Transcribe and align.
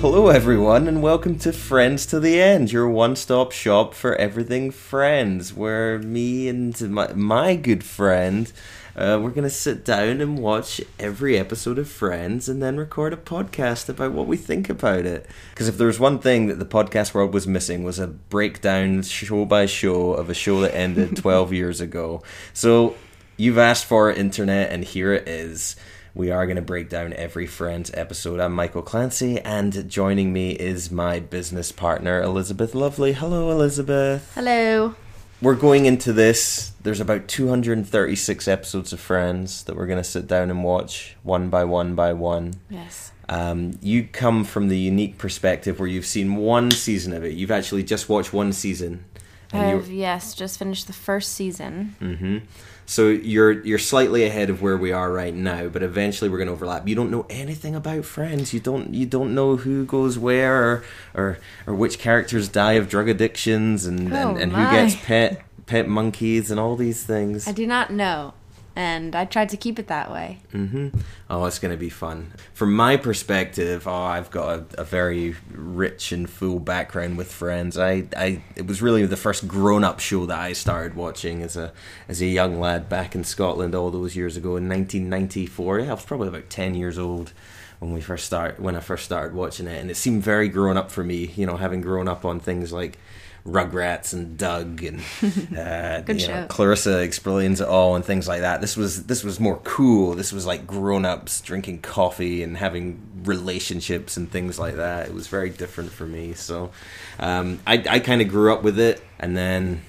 Hello, 0.00 0.28
everyone, 0.28 0.88
and 0.88 1.02
welcome 1.02 1.38
to 1.40 1.52
Friends 1.52 2.06
to 2.06 2.18
the 2.18 2.40
End, 2.40 2.72
your 2.72 2.88
one 2.88 3.14
stop 3.14 3.52
shop 3.52 3.92
for 3.92 4.16
everything 4.16 4.70
Friends, 4.70 5.52
where 5.52 5.98
me 5.98 6.48
and 6.48 6.80
my, 6.90 7.12
my 7.12 7.54
good 7.54 7.84
friend. 7.84 8.50
Uh, 8.96 9.20
we're 9.22 9.28
going 9.28 9.44
to 9.44 9.50
sit 9.50 9.84
down 9.84 10.22
and 10.22 10.38
watch 10.38 10.80
every 10.98 11.36
episode 11.36 11.78
of 11.78 11.86
Friends 11.86 12.48
and 12.48 12.62
then 12.62 12.78
record 12.78 13.12
a 13.12 13.18
podcast 13.18 13.90
about 13.90 14.12
what 14.12 14.26
we 14.26 14.38
think 14.38 14.70
about 14.70 15.04
it. 15.04 15.26
Because 15.50 15.68
if 15.68 15.76
there 15.76 15.88
was 15.88 16.00
one 16.00 16.18
thing 16.18 16.46
that 16.46 16.58
the 16.58 16.64
podcast 16.64 17.12
world 17.12 17.34
was 17.34 17.46
missing 17.46 17.84
was 17.84 17.98
a 17.98 18.06
breakdown 18.06 19.02
show 19.02 19.44
by 19.44 19.66
show 19.66 20.14
of 20.14 20.30
a 20.30 20.34
show 20.34 20.62
that 20.62 20.74
ended 20.74 21.14
12 21.18 21.52
years 21.52 21.82
ago. 21.82 22.22
So 22.54 22.96
you've 23.36 23.58
asked 23.58 23.84
for 23.84 24.10
it, 24.10 24.16
internet, 24.16 24.72
and 24.72 24.82
here 24.82 25.12
it 25.12 25.28
is. 25.28 25.76
We 26.14 26.32
are 26.32 26.44
going 26.44 26.56
to 26.56 26.62
break 26.62 26.88
down 26.88 27.12
every 27.12 27.46
Friends 27.46 27.92
episode. 27.94 28.40
I'm 28.40 28.52
Michael 28.52 28.82
Clancy, 28.82 29.38
and 29.40 29.88
joining 29.88 30.32
me 30.32 30.50
is 30.50 30.90
my 30.90 31.20
business 31.20 31.70
partner, 31.70 32.20
Elizabeth 32.20 32.74
Lovely. 32.74 33.12
Hello, 33.12 33.48
Elizabeth. 33.50 34.32
Hello. 34.34 34.96
We're 35.40 35.54
going 35.54 35.86
into 35.86 36.12
this. 36.12 36.72
There's 36.82 37.00
about 37.00 37.28
236 37.28 38.48
episodes 38.48 38.92
of 38.92 38.98
Friends 38.98 39.62
that 39.64 39.76
we're 39.76 39.86
going 39.86 40.02
to 40.02 40.04
sit 40.04 40.26
down 40.26 40.50
and 40.50 40.64
watch 40.64 41.16
one 41.22 41.48
by 41.48 41.62
one 41.62 41.94
by 41.94 42.12
one. 42.12 42.54
Yes. 42.68 43.12
Um, 43.28 43.78
you 43.80 44.02
come 44.02 44.42
from 44.42 44.66
the 44.66 44.78
unique 44.78 45.16
perspective 45.16 45.78
where 45.78 45.88
you've 45.88 46.06
seen 46.06 46.34
one 46.34 46.72
season 46.72 47.12
of 47.12 47.22
it. 47.24 47.34
You've 47.34 47.52
actually 47.52 47.84
just 47.84 48.08
watched 48.08 48.32
one 48.32 48.52
season. 48.52 49.04
And 49.52 49.70
you- 49.70 49.76
I've 49.78 49.90
yes, 49.90 50.34
just 50.34 50.58
finished 50.58 50.86
the 50.86 50.92
first 50.92 51.32
season. 51.32 51.94
hmm 51.98 52.38
So 52.86 53.08
you're 53.08 53.64
you're 53.64 53.78
slightly 53.78 54.24
ahead 54.24 54.50
of 54.50 54.62
where 54.62 54.76
we 54.76 54.90
are 54.92 55.12
right 55.12 55.34
now, 55.34 55.68
but 55.68 55.82
eventually 55.82 56.28
we're 56.28 56.38
going 56.38 56.48
to 56.48 56.52
overlap. 56.54 56.88
You 56.88 56.96
don't 56.96 57.10
know 57.10 57.24
anything 57.30 57.74
about 57.76 58.04
Friends. 58.04 58.52
You 58.52 58.58
don't 58.60 58.94
you 58.94 59.06
don't 59.06 59.32
know 59.34 59.56
who 59.56 59.84
goes 59.84 60.18
where 60.18 60.56
or 60.64 60.84
or, 61.14 61.38
or 61.66 61.74
which 61.74 61.98
characters 61.98 62.48
die 62.48 62.72
of 62.74 62.88
drug 62.88 63.08
addictions 63.08 63.86
and, 63.86 64.12
Oh, 64.12 64.30
and, 64.30 64.38
and 64.42 64.52
who 64.52 64.70
gets 64.70 64.96
pet 64.96 65.42
pet 65.66 65.86
monkeys 65.88 66.50
and 66.50 66.58
all 66.58 66.74
these 66.76 67.04
things. 67.04 67.46
I 67.46 67.52
do 67.52 67.64
not 67.66 67.92
know, 67.92 68.34
and 68.80 69.14
I 69.14 69.26
tried 69.26 69.50
to 69.50 69.58
keep 69.58 69.78
it 69.78 69.88
that 69.88 70.10
way. 70.10 70.38
hmm 70.52 70.88
Oh, 71.28 71.44
it's 71.44 71.58
going 71.58 71.70
to 71.70 71.76
be 71.78 71.90
fun. 71.90 72.32
From 72.54 72.74
my 72.74 72.96
perspective, 72.96 73.86
oh, 73.86 73.92
I've 73.92 74.30
got 74.30 74.48
a, 74.48 74.80
a 74.80 74.84
very 74.84 75.36
rich 75.52 76.12
and 76.12 76.28
full 76.28 76.58
background 76.58 77.18
with 77.18 77.30
Friends. 77.30 77.76
I, 77.76 78.04
I, 78.16 78.42
it 78.56 78.66
was 78.66 78.80
really 78.80 79.04
the 79.04 79.18
first 79.18 79.46
grown-up 79.46 80.00
show 80.00 80.24
that 80.24 80.38
I 80.38 80.54
started 80.54 80.96
watching 80.96 81.42
as 81.42 81.58
a 81.58 81.72
as 82.08 82.22
a 82.22 82.26
young 82.26 82.58
lad 82.58 82.88
back 82.88 83.14
in 83.14 83.22
Scotland 83.22 83.74
all 83.74 83.90
those 83.90 84.16
years 84.16 84.38
ago 84.38 84.56
in 84.56 84.66
1994. 84.66 85.80
Yeah, 85.80 85.90
I 85.90 85.94
was 85.94 86.04
probably 86.06 86.28
about 86.28 86.48
10 86.48 86.74
years 86.74 86.98
old 86.98 87.34
when 87.80 87.92
we 87.92 88.00
first 88.00 88.24
start 88.24 88.58
when 88.58 88.76
I 88.76 88.80
first 88.80 89.04
started 89.04 89.34
watching 89.34 89.66
it, 89.66 89.78
and 89.78 89.90
it 89.90 89.96
seemed 89.98 90.22
very 90.22 90.48
grown 90.48 90.78
up 90.78 90.90
for 90.90 91.04
me. 91.04 91.26
You 91.36 91.44
know, 91.44 91.58
having 91.58 91.82
grown 91.82 92.08
up 92.08 92.24
on 92.24 92.40
things 92.40 92.72
like. 92.72 92.98
Rugrats 93.46 94.12
and 94.12 94.36
Doug 94.36 94.82
and 94.82 95.00
uh, 95.56 96.02
you 96.12 96.28
know. 96.28 96.46
Clarissa 96.48 97.00
explains 97.00 97.60
it 97.60 97.68
all 97.68 97.96
and 97.96 98.04
things 98.04 98.28
like 98.28 98.40
that. 98.42 98.60
This 98.60 98.76
was 98.76 99.04
this 99.06 99.24
was 99.24 99.40
more 99.40 99.58
cool. 99.64 100.14
This 100.14 100.32
was 100.32 100.46
like 100.46 100.66
grown 100.66 101.04
ups 101.04 101.40
drinking 101.40 101.80
coffee 101.82 102.42
and 102.42 102.56
having 102.56 103.00
relationships 103.24 104.16
and 104.16 104.30
things 104.30 104.58
like 104.58 104.76
that. 104.76 105.08
It 105.08 105.14
was 105.14 105.26
very 105.26 105.50
different 105.50 105.90
for 105.92 106.06
me. 106.06 106.34
So 106.34 106.70
um, 107.18 107.60
I 107.66 107.82
I 107.88 107.98
kind 108.00 108.20
of 108.20 108.28
grew 108.28 108.52
up 108.52 108.62
with 108.62 108.78
it, 108.78 109.02
and 109.18 109.36
then 109.36 109.82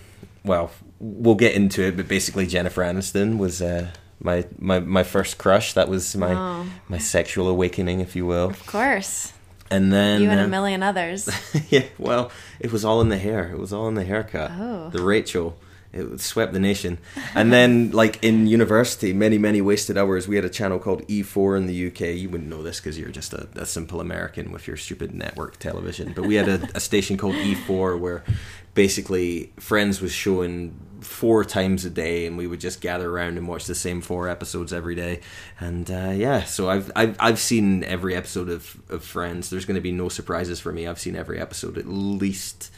well 0.44 0.72
we'll 1.00 1.36
get 1.36 1.54
into 1.56 1.82
it. 1.84 1.98
But 1.98 2.08
basically, 2.08 2.48
Jennifer 2.48 2.82
Aniston 2.82 3.38
was. 3.38 3.62
Uh, 3.62 3.92
my, 4.24 4.46
my 4.60 4.80
my 4.80 5.02
first 5.02 5.40
crush 5.40 5.74
that 5.74 5.90
was 5.90 6.16
my 6.16 6.32
Oh. 6.36 6.66
my 6.88 7.00
sexual 7.00 7.48
awakening 7.50 8.02
if 8.02 8.16
you 8.16 8.24
will 8.28 8.52
Of 8.52 8.64
course, 8.68 9.34
and 9.72 9.92
then 9.92 10.22
you 10.22 10.30
and 10.30 10.40
uh, 10.40 10.44
a 10.44 10.48
million 10.48 10.84
others. 10.84 11.30
yeah, 11.70 11.86
well, 11.98 12.32
it 12.60 12.72
was 12.72 12.86
all 12.86 13.02
in 13.02 13.10
the 13.10 13.18
hair. 13.18 13.50
It 13.52 13.58
was 13.58 13.74
all 13.74 13.88
in 13.88 13.96
the 13.96 14.04
haircut. 14.04 14.52
Oh. 14.54 14.90
The 14.90 15.02
Rachel. 15.02 15.58
It 15.94 16.22
swept 16.22 16.54
the 16.54 16.60
nation. 16.60 17.00
And 17.36 17.52
then, 17.52 17.92
like 17.92 18.24
in 18.24 18.48
university, 18.48 19.12
many, 19.12 19.38
many 19.38 19.62
wasted 19.62 19.98
hours. 19.98 20.28
We 20.28 20.38
had 20.38 20.46
a 20.46 20.50
channel 20.50 20.80
called 20.80 21.06
E4 21.08 21.58
in 21.58 21.68
the 21.68 21.88
UK. 21.88 22.16
You 22.16 22.30
wouldn't 22.30 22.50
know 22.50 22.64
this 22.64 22.80
because 22.80 22.98
you're 22.98 23.10
just 23.10 23.34
a, 23.34 23.50
a 23.56 23.66
simple 23.66 24.00
American 24.00 24.52
with 24.52 24.68
your 24.68 24.78
stupid 24.78 25.14
network 25.14 25.58
television. 25.58 26.14
But 26.14 26.26
we 26.26 26.36
had 26.36 26.48
a, 26.48 26.70
a 26.76 26.80
station 26.80 27.18
called 27.18 27.36
E4 27.36 28.00
where 28.00 28.24
basically 28.74 29.52
Friends 29.58 30.02
was 30.02 30.14
showing 30.14 30.80
four 31.02 31.44
times 31.44 31.84
a 31.84 31.90
day, 31.90 32.26
and 32.26 32.38
we 32.38 32.48
would 32.48 32.62
just 32.62 32.80
gather 32.80 33.10
around 33.10 33.38
and 33.38 33.48
watch 33.48 33.66
the 33.66 33.76
same 33.76 34.02
four 34.02 34.30
episodes 34.30 34.72
every 34.72 34.96
day. 34.96 35.20
And 35.60 35.90
uh, 35.92 36.12
yeah, 36.16 36.44
so 36.44 36.70
I've, 36.70 36.92
I've 36.96 37.18
I've 37.20 37.40
seen 37.40 37.84
every 37.84 38.16
episode 38.16 38.50
of, 38.50 38.78
of 38.90 39.04
Friends. 39.04 39.50
There's 39.50 39.66
going 39.66 39.76
to 39.76 39.82
be 39.82 39.92
no 39.92 40.10
surprises 40.10 40.60
for 40.60 40.72
me. 40.72 40.88
I've 40.88 41.00
seen 41.00 41.16
every 41.16 41.40
episode 41.40 41.78
at 41.78 41.88
least 41.88 42.72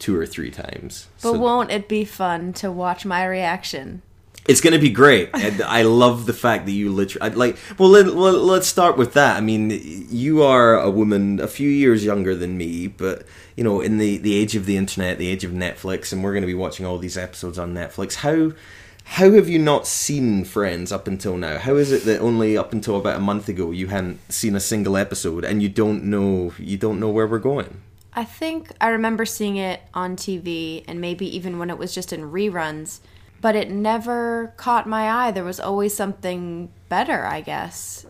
two 0.00 0.16
or 0.16 0.26
three 0.26 0.50
times. 0.50 1.06
But 1.22 1.32
So- 1.34 1.38
won't 1.38 1.70
it 1.70 1.88
be 1.88 2.04
fun 2.04 2.52
to 2.54 2.72
watch 2.72 3.04
my 3.06 3.24
reaction? 3.24 4.02
it's 4.48 4.60
going 4.62 4.72
to 4.72 4.80
be 4.80 4.90
great. 4.90 5.28
And 5.34 5.62
I 5.62 5.82
love 5.82 6.26
the 6.26 6.32
fact 6.32 6.66
that 6.66 6.72
you 6.72 6.90
literally 6.90 7.34
like. 7.36 7.56
Well, 7.78 7.90
let, 7.90 8.06
let's 8.06 8.66
start 8.66 8.96
with 8.96 9.12
that. 9.12 9.36
I 9.36 9.40
mean, 9.40 9.70
you 10.10 10.42
are 10.42 10.74
a 10.80 10.90
woman 10.90 11.38
a 11.40 11.46
few 11.46 11.68
years 11.68 12.04
younger 12.04 12.34
than 12.34 12.56
me, 12.56 12.88
but 12.88 13.24
you 13.56 13.62
know, 13.62 13.80
in 13.80 13.98
the 13.98 14.16
the 14.18 14.34
age 14.34 14.56
of 14.56 14.66
the 14.66 14.76
internet, 14.76 15.18
the 15.18 15.28
age 15.28 15.44
of 15.44 15.52
Netflix, 15.52 16.12
and 16.12 16.24
we're 16.24 16.32
going 16.32 16.42
to 16.42 16.46
be 16.46 16.54
watching 16.54 16.84
all 16.86 16.98
these 16.98 17.16
episodes 17.18 17.58
on 17.58 17.74
Netflix. 17.74 18.16
How 18.16 18.52
how 19.04 19.30
have 19.32 19.48
you 19.48 19.58
not 19.58 19.86
seen 19.86 20.44
Friends 20.44 20.90
up 20.92 21.06
until 21.06 21.36
now? 21.36 21.58
How 21.58 21.76
is 21.76 21.92
it 21.92 22.04
that 22.04 22.20
only 22.20 22.56
up 22.56 22.72
until 22.72 22.96
about 22.96 23.16
a 23.16 23.20
month 23.20 23.48
ago 23.48 23.70
you 23.70 23.88
hadn't 23.88 24.20
seen 24.32 24.56
a 24.56 24.60
single 24.60 24.96
episode, 24.96 25.44
and 25.44 25.62
you 25.62 25.68
don't 25.68 26.04
know 26.04 26.52
you 26.58 26.76
don't 26.76 26.98
know 27.00 27.10
where 27.10 27.26
we're 27.26 27.38
going? 27.38 27.80
I 28.12 28.24
think 28.24 28.72
I 28.80 28.88
remember 28.88 29.24
seeing 29.24 29.56
it 29.56 29.80
on 29.94 30.16
TV 30.16 30.84
and 30.88 31.00
maybe 31.00 31.34
even 31.36 31.58
when 31.58 31.70
it 31.70 31.78
was 31.78 31.94
just 31.94 32.12
in 32.12 32.22
reruns, 32.22 33.00
but 33.40 33.54
it 33.54 33.70
never 33.70 34.52
caught 34.56 34.88
my 34.88 35.08
eye. 35.08 35.30
There 35.30 35.44
was 35.44 35.60
always 35.60 35.94
something 35.94 36.70
better, 36.88 37.24
I 37.24 37.40
guess. 37.40 38.06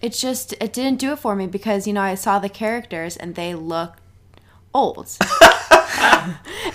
It 0.00 0.12
just 0.12 0.52
it 0.60 0.72
didn't 0.72 1.00
do 1.00 1.12
it 1.12 1.18
for 1.18 1.34
me 1.34 1.46
because 1.46 1.86
you 1.86 1.92
know 1.92 2.02
I 2.02 2.14
saw 2.14 2.38
the 2.38 2.48
characters 2.48 3.16
and 3.16 3.34
they 3.34 3.54
looked 3.54 4.00
old. 4.72 5.16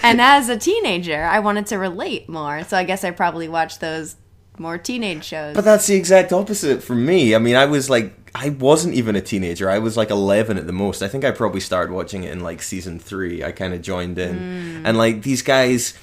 and 0.03 0.19
as 0.21 0.49
a 0.49 0.57
teenager, 0.57 1.23
I 1.23 1.39
wanted 1.39 1.67
to 1.67 1.77
relate 1.77 2.27
more. 2.27 2.63
So 2.63 2.77
I 2.77 2.83
guess 2.83 3.03
I 3.03 3.11
probably 3.11 3.47
watched 3.47 3.79
those 3.79 4.15
more 4.57 4.77
teenage 4.77 5.23
shows. 5.23 5.55
But 5.55 5.65
that's 5.65 5.87
the 5.87 5.95
exact 5.95 6.33
opposite 6.33 6.83
for 6.83 6.95
me. 6.95 7.33
I 7.35 7.39
mean, 7.39 7.55
I 7.55 7.65
was 7.65 7.89
like, 7.89 8.18
I 8.35 8.49
wasn't 8.49 8.93
even 8.95 9.15
a 9.15 9.21
teenager. 9.21 9.69
I 9.69 9.79
was 9.79 9.97
like 9.97 10.09
11 10.09 10.57
at 10.57 10.67
the 10.67 10.73
most. 10.73 11.01
I 11.01 11.07
think 11.07 11.23
I 11.23 11.31
probably 11.31 11.59
started 11.59 11.91
watching 11.91 12.23
it 12.23 12.31
in 12.31 12.41
like 12.41 12.61
season 12.61 12.99
three. 12.99 13.43
I 13.43 13.51
kind 13.51 13.73
of 13.73 13.81
joined 13.81 14.17
in. 14.17 14.35
Mm. 14.35 14.81
And 14.85 14.97
like 14.97 15.23
these 15.23 15.41
guys, 15.41 15.97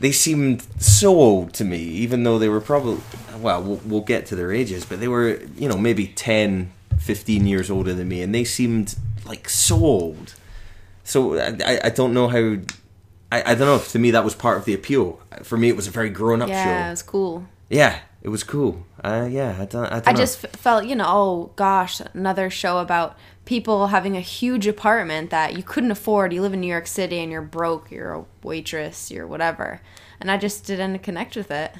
they 0.00 0.12
seemed 0.12 0.66
so 0.78 1.14
old 1.14 1.52
to 1.54 1.64
me, 1.64 1.78
even 1.78 2.24
though 2.24 2.38
they 2.38 2.48
were 2.48 2.60
probably, 2.60 3.00
well, 3.38 3.62
we'll, 3.62 3.80
we'll 3.84 4.00
get 4.00 4.26
to 4.26 4.36
their 4.36 4.52
ages, 4.52 4.84
but 4.84 5.00
they 5.00 5.08
were, 5.08 5.40
you 5.56 5.68
know, 5.68 5.76
maybe 5.78 6.08
10, 6.08 6.72
15 6.98 7.46
years 7.46 7.70
older 7.70 7.94
than 7.94 8.08
me. 8.08 8.22
And 8.22 8.34
they 8.34 8.44
seemed 8.44 8.96
like 9.24 9.48
so 9.48 9.76
old. 9.76 10.34
So 11.04 11.38
I, 11.38 11.56
I- 11.64 11.80
I 11.84 11.90
don't 11.90 12.12
know 12.12 12.28
how. 12.28 12.58
I, 13.30 13.52
I 13.52 13.54
don't 13.54 13.66
know. 13.66 13.76
if 13.76 13.92
To 13.92 13.98
me, 13.98 14.10
that 14.12 14.24
was 14.24 14.34
part 14.34 14.56
of 14.58 14.64
the 14.64 14.72
appeal. 14.74 15.20
For 15.42 15.56
me, 15.58 15.68
it 15.68 15.76
was 15.76 15.86
a 15.86 15.90
very 15.90 16.08
grown 16.10 16.40
up 16.42 16.48
yeah, 16.48 16.64
show. 16.64 16.70
Yeah, 16.70 16.86
it 16.86 16.90
was 16.90 17.02
cool. 17.02 17.46
Yeah, 17.68 17.98
it 18.22 18.28
was 18.30 18.42
cool. 18.42 18.86
Uh, 19.02 19.28
yeah, 19.30 19.56
I 19.60 19.64
don't. 19.64 19.86
I, 19.86 20.00
don't 20.00 20.08
I 20.08 20.12
just 20.12 20.44
f- 20.44 20.50
felt, 20.52 20.84
you 20.86 20.96
know, 20.96 21.06
oh 21.06 21.52
gosh, 21.56 22.00
another 22.14 22.50
show 22.50 22.78
about 22.78 23.16
people 23.44 23.88
having 23.88 24.16
a 24.16 24.20
huge 24.20 24.66
apartment 24.66 25.30
that 25.30 25.56
you 25.56 25.62
couldn't 25.62 25.90
afford. 25.90 26.32
You 26.32 26.42
live 26.42 26.52
in 26.52 26.60
New 26.60 26.66
York 26.66 26.86
City 26.86 27.18
and 27.18 27.32
you're 27.32 27.42
broke, 27.42 27.90
you're 27.90 28.12
a 28.12 28.24
waitress, 28.42 29.10
you're 29.10 29.26
whatever. 29.26 29.80
And 30.20 30.30
I 30.30 30.36
just 30.36 30.66
didn't 30.66 30.98
connect 30.98 31.36
with 31.36 31.50
it. 31.50 31.72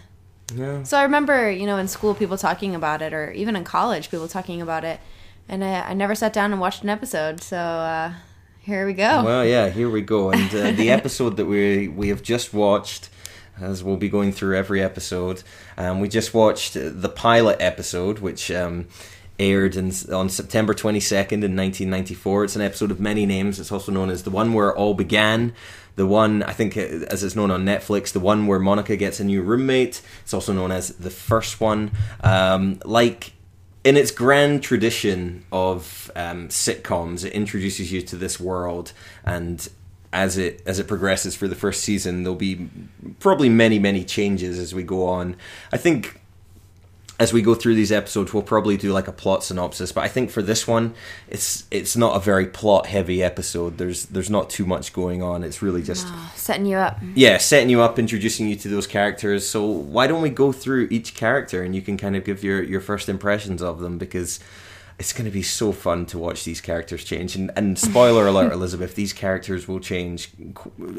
Yeah. 0.55 0.83
So 0.83 0.97
I 0.97 1.03
remember, 1.03 1.51
you 1.51 1.67
know, 1.67 1.77
in 1.77 1.89
school 1.89 2.15
people 2.15 2.39
talking 2.39 2.75
about 2.75 3.03
it, 3.03 3.13
or 3.13 3.33
even 3.33 3.57
in 3.57 3.65
college 3.65 4.11
people 4.11 4.29
talking 4.29 4.63
about 4.63 4.85
it. 4.85 5.01
And 5.49 5.65
I, 5.65 5.81
I 5.81 5.95
never 5.95 6.15
sat 6.15 6.33
down 6.33 6.53
and 6.53 6.61
watched 6.61 6.83
an 6.83 6.89
episode. 6.89 7.43
So 7.43 7.57
uh, 7.59 8.13
here 8.61 8.87
we 8.87 8.93
go. 8.93 9.25
Well, 9.25 9.45
yeah, 9.45 9.69
here 9.69 9.91
we 9.91 10.03
go. 10.03 10.31
And 10.31 10.55
uh, 10.55 10.73
the 10.73 10.91
episode 10.99 11.37
that 11.37 11.47
we 11.47 11.89
we 11.89 12.09
have 12.09 12.23
just 12.23 12.55
watched, 12.55 13.09
as 13.61 13.83
we'll 13.83 13.97
be 13.97 14.09
going 14.09 14.33
through 14.33 14.57
every 14.57 14.83
episode, 14.83 15.43
um, 15.77 16.01
we 16.01 16.09
just 16.09 16.35
watched 16.35 16.75
the 16.75 17.09
pilot 17.09 17.57
episode, 17.61 18.19
which 18.19 18.51
um, 18.51 18.87
aired 19.39 19.77
in, 19.77 19.93
on 20.13 20.29
September 20.29 20.75
22nd 20.75 21.45
in 21.45 21.57
1994. 21.57 22.45
It's 22.45 22.57
an 22.57 22.63
episode 22.63 22.91
of 22.91 23.01
many 23.01 23.27
names. 23.27 23.61
It's 23.61 23.73
also 23.73 23.93
known 23.93 24.11
as 24.11 24.25
the 24.25 24.31
one 24.31 24.53
where 24.53 24.71
it 24.71 24.77
all 24.77 24.95
began. 24.95 25.55
The 25.97 26.07
one, 26.07 26.43
I 26.43 26.53
think, 26.53 26.77
uh, 26.77 27.07
as 27.11 27.25
it's 27.25 27.35
known 27.37 27.51
on 27.51 27.65
Netflix, 27.65 28.13
the 28.13 28.21
one 28.21 28.47
where 28.47 28.59
Monica 28.59 28.97
gets 28.97 29.21
a 29.21 29.25
new 29.25 29.43
roommate. 29.43 30.01
It's 30.23 30.35
also 30.35 30.53
known 30.53 30.71
as 30.71 30.91
the 30.97 31.11
first 31.11 31.61
one. 31.61 31.93
Um, 32.23 32.81
like 32.85 33.33
in 33.85 33.97
its 33.97 34.11
grand 34.11 34.63
tradition 34.63 35.45
of 35.51 36.11
um, 36.15 36.49
sitcoms, 36.49 37.25
it 37.25 37.33
introduces 37.33 37.93
you 37.93 38.03
to 38.03 38.17
this 38.17 38.39
world, 38.39 38.93
and 39.25 39.69
as 40.13 40.39
it 40.39 40.63
as 40.67 40.79
it 40.79 40.87
progresses 40.89 41.35
for 41.35 41.49
the 41.49 41.55
first 41.55 41.83
season, 41.83 42.23
there'll 42.23 42.37
be 42.37 42.69
probably 43.21 43.49
many 43.49 43.79
many 43.79 44.05
changes 44.05 44.59
as 44.59 44.75
we 44.75 44.83
go 44.83 45.07
on. 45.07 45.37
I 45.73 45.77
think 45.77 46.21
as 47.21 47.33
we 47.33 47.43
go 47.43 47.53
through 47.57 47.75
these 47.75 47.91
episodes, 47.91 48.33
we'll 48.33 48.45
probably 48.45 48.77
do 48.77 48.93
like 48.93 49.09
a 49.09 49.13
plot 49.13 49.43
synopsis. 49.43 49.91
But 49.91 50.05
I 50.05 50.09
think 50.09 50.31
for 50.31 50.41
this 50.41 50.69
one, 50.69 50.95
it's 51.29 51.65
it's 51.71 51.97
not 51.97 52.15
a 52.15 52.21
very 52.21 52.47
plot 52.47 52.87
heavy 52.87 53.23
episode. 53.25 53.77
There's 53.77 54.07
there's 54.07 54.31
not 54.31 54.51
too 54.51 54.65
much 54.65 54.93
going 54.93 55.21
on. 55.21 55.43
It's 55.43 55.61
really 55.61 55.83
just 55.83 56.07
ah, 56.09 56.33
Setting 56.37 56.67
you 56.67 56.77
up. 56.77 56.99
yeah, 57.17 57.39
setting 57.39 57.71
you 57.71 57.81
up, 57.81 57.99
introducing 57.99 58.49
you 58.49 58.55
to 58.57 58.69
those 58.69 58.87
characters. 58.87 59.49
So 59.49 59.65
why 59.67 60.07
don't 60.07 60.23
we 60.23 60.31
go 60.31 60.53
through 60.53 60.87
each 60.91 61.15
character 61.17 61.63
and 61.65 61.75
you 61.75 61.83
can 61.83 61.97
kind 61.97 62.15
of 62.15 62.25
give 62.25 62.45
your 62.45 62.63
your 62.63 62.81
first 62.81 63.09
impressions 63.09 63.63
of 63.63 63.81
them 63.81 63.99
because 63.99 64.39
it's 64.99 65.13
going 65.13 65.25
to 65.27 65.31
be 65.31 65.43
so 65.43 65.73
fun 65.73 66.07
to 66.07 66.19
watch 66.19 66.45
these 66.45 66.61
characters 66.61 67.05
change. 67.05 67.37
And, 67.37 67.51
and 67.57 67.79
spoiler 67.79 68.27
alert, 68.33 68.53
Elizabeth, 68.53 68.95
these 68.95 69.13
characters 69.13 69.69
will 69.69 69.81
change 69.81 70.31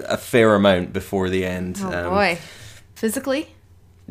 a 0.07 0.17
fair 0.17 0.55
amount 0.55 0.93
before 0.93 1.29
the 1.29 1.45
end. 1.45 1.79
Oh 1.81 1.91
Um, 1.91 2.09
boy. 2.13 2.37
Physically? 2.95 3.49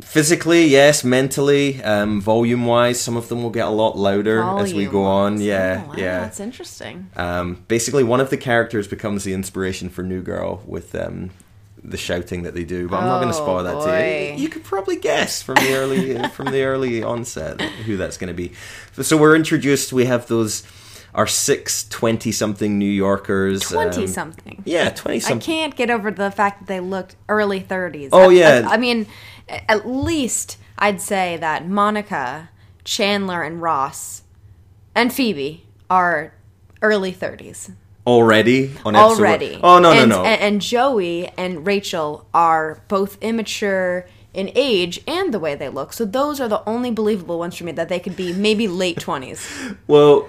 Physically, 0.00 0.66
yes. 0.66 1.02
Mentally, 1.02 1.82
um, 1.82 2.20
volume 2.20 2.66
wise, 2.66 3.00
some 3.00 3.16
of 3.16 3.28
them 3.28 3.42
will 3.42 3.50
get 3.50 3.66
a 3.66 3.70
lot 3.70 3.96
louder 3.98 4.42
as 4.42 4.72
we 4.72 4.86
go 4.86 5.02
on. 5.04 5.40
Yeah, 5.40 5.82
Oh, 5.84 5.88
wow, 5.88 5.94
yeah. 5.96 6.20
That's 6.20 6.38
interesting. 6.38 7.10
Um, 7.16 7.64
basically, 7.66 8.04
one 8.04 8.20
of 8.20 8.30
the 8.30 8.36
characters 8.36 8.86
becomes 8.86 9.24
the 9.24 9.32
inspiration 9.32 9.88
for 9.88 10.02
New 10.04 10.22
Girl 10.22 10.62
with 10.66 10.94
um, 10.94 11.30
the 11.82 11.96
shouting 11.96 12.42
that 12.42 12.54
they 12.54 12.64
do. 12.64 12.88
But 12.88 12.98
I'm 12.98 13.06
not 13.06 13.20
going 13.20 13.32
to 13.32 13.38
Oh, 13.38 13.42
spoil 13.42 13.62
that 13.64 13.84
to 13.84 14.34
you. 14.36 14.42
You 14.42 14.48
could 14.48 14.64
probably 14.64 14.96
guess 14.96 15.42
from 15.42 15.56
the 15.56 15.74
early 15.74 16.28
from 16.34 16.46
the 16.52 16.62
early 16.62 17.02
onset 17.02 17.60
who 17.60 17.96
that's 17.96 18.16
going 18.16 18.28
to 18.28 18.34
be. 18.34 18.52
So 19.02 19.16
we're 19.16 19.36
introduced. 19.36 19.92
We 19.92 20.06
have 20.06 20.26
those 20.26 20.64
our 21.14 21.26
six 21.26 21.88
20 21.88 22.30
something 22.32 22.78
New 22.78 22.84
Yorkers. 22.90 23.62
20 23.62 24.02
um, 24.02 24.06
something. 24.08 24.62
Yeah, 24.66 24.90
twenty 24.90 25.20
something. 25.20 25.42
I 25.42 25.44
can't 25.44 25.76
get 25.76 25.90
over 25.90 26.10
the 26.10 26.30
fact 26.30 26.60
that 26.60 26.66
they 26.68 26.80
looked 26.80 27.16
early 27.28 27.60
30s. 27.60 28.10
Oh, 28.12 28.28
I- 28.30 28.32
yeah. 28.34 28.66
I, 28.68 28.74
I 28.74 28.76
mean, 28.76 29.06
at 29.48 29.88
least 29.88 30.58
I'd 30.78 31.00
say 31.00 31.36
that 31.38 31.66
Monica, 31.66 32.50
Chandler, 32.84 33.42
and 33.42 33.60
Ross, 33.62 34.22
and 34.94 35.12
Phoebe 35.12 35.64
are 35.88 36.34
early 36.82 37.12
30s. 37.12 37.72
Already 38.08 38.72
on 38.84 38.96
episode 38.96 39.18
Already. 39.20 39.52
one. 39.52 39.60
Oh 39.62 39.78
no 39.78 39.92
and, 39.92 40.08
no 40.08 40.22
no. 40.22 40.24
And, 40.24 40.40
and 40.40 40.60
Joey 40.62 41.28
and 41.36 41.66
Rachel 41.66 42.26
are 42.32 42.82
both 42.88 43.18
immature 43.20 44.06
in 44.32 44.50
age 44.54 45.00
and 45.06 45.34
the 45.34 45.38
way 45.38 45.54
they 45.54 45.68
look. 45.68 45.92
So 45.92 46.04
those 46.04 46.40
are 46.40 46.48
the 46.48 46.66
only 46.68 46.90
believable 46.90 47.38
ones 47.38 47.56
for 47.56 47.64
me 47.64 47.72
that 47.72 47.88
they 47.88 47.98
could 47.98 48.16
be 48.16 48.32
maybe 48.32 48.68
late 48.68 48.98
20s. 48.98 49.76
Well, 49.86 50.28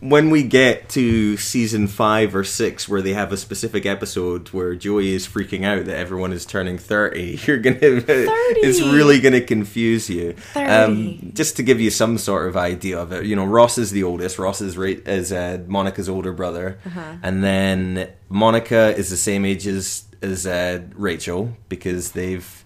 when 0.00 0.30
we 0.30 0.42
get 0.44 0.88
to 0.90 1.36
season 1.36 1.88
five 1.88 2.34
or 2.36 2.44
six, 2.44 2.88
where 2.88 3.02
they 3.02 3.14
have 3.14 3.32
a 3.32 3.36
specific 3.36 3.84
episode 3.86 4.48
where 4.48 4.74
Joey 4.74 5.12
is 5.12 5.26
freaking 5.26 5.64
out 5.64 5.84
that 5.86 5.96
everyone 5.96 6.32
is 6.32 6.46
turning 6.46 6.78
thirty, 6.78 7.38
you're 7.46 7.58
gonna 7.58 7.78
it's 7.80 8.80
really 8.80 9.20
gonna 9.20 9.40
confuse 9.40 10.08
you. 10.08 10.30
Um, 10.54 11.18
30. 11.18 11.30
just 11.34 11.56
to 11.56 11.62
give 11.62 11.80
you 11.80 11.90
some 11.90 12.16
sort 12.18 12.48
of 12.48 12.56
idea 12.56 12.98
of 12.98 13.12
it, 13.12 13.24
you 13.24 13.34
know, 13.36 13.44
Ross 13.44 13.78
is 13.78 13.90
the 13.90 14.04
oldest. 14.04 14.38
Ross 14.38 14.60
is 14.60 14.76
is 14.78 15.32
uh, 15.32 15.58
Monica's 15.66 16.08
older 16.08 16.32
brother, 16.32 16.78
Uh-huh. 16.86 17.16
and 17.22 17.42
then 17.42 18.08
Monica 18.28 18.94
is 18.96 19.10
the 19.10 19.16
same 19.16 19.44
age 19.44 19.66
as 19.66 20.04
as 20.22 20.46
uh, 20.46 20.80
Rachel 20.94 21.56
because 21.68 22.12
they've 22.12 22.64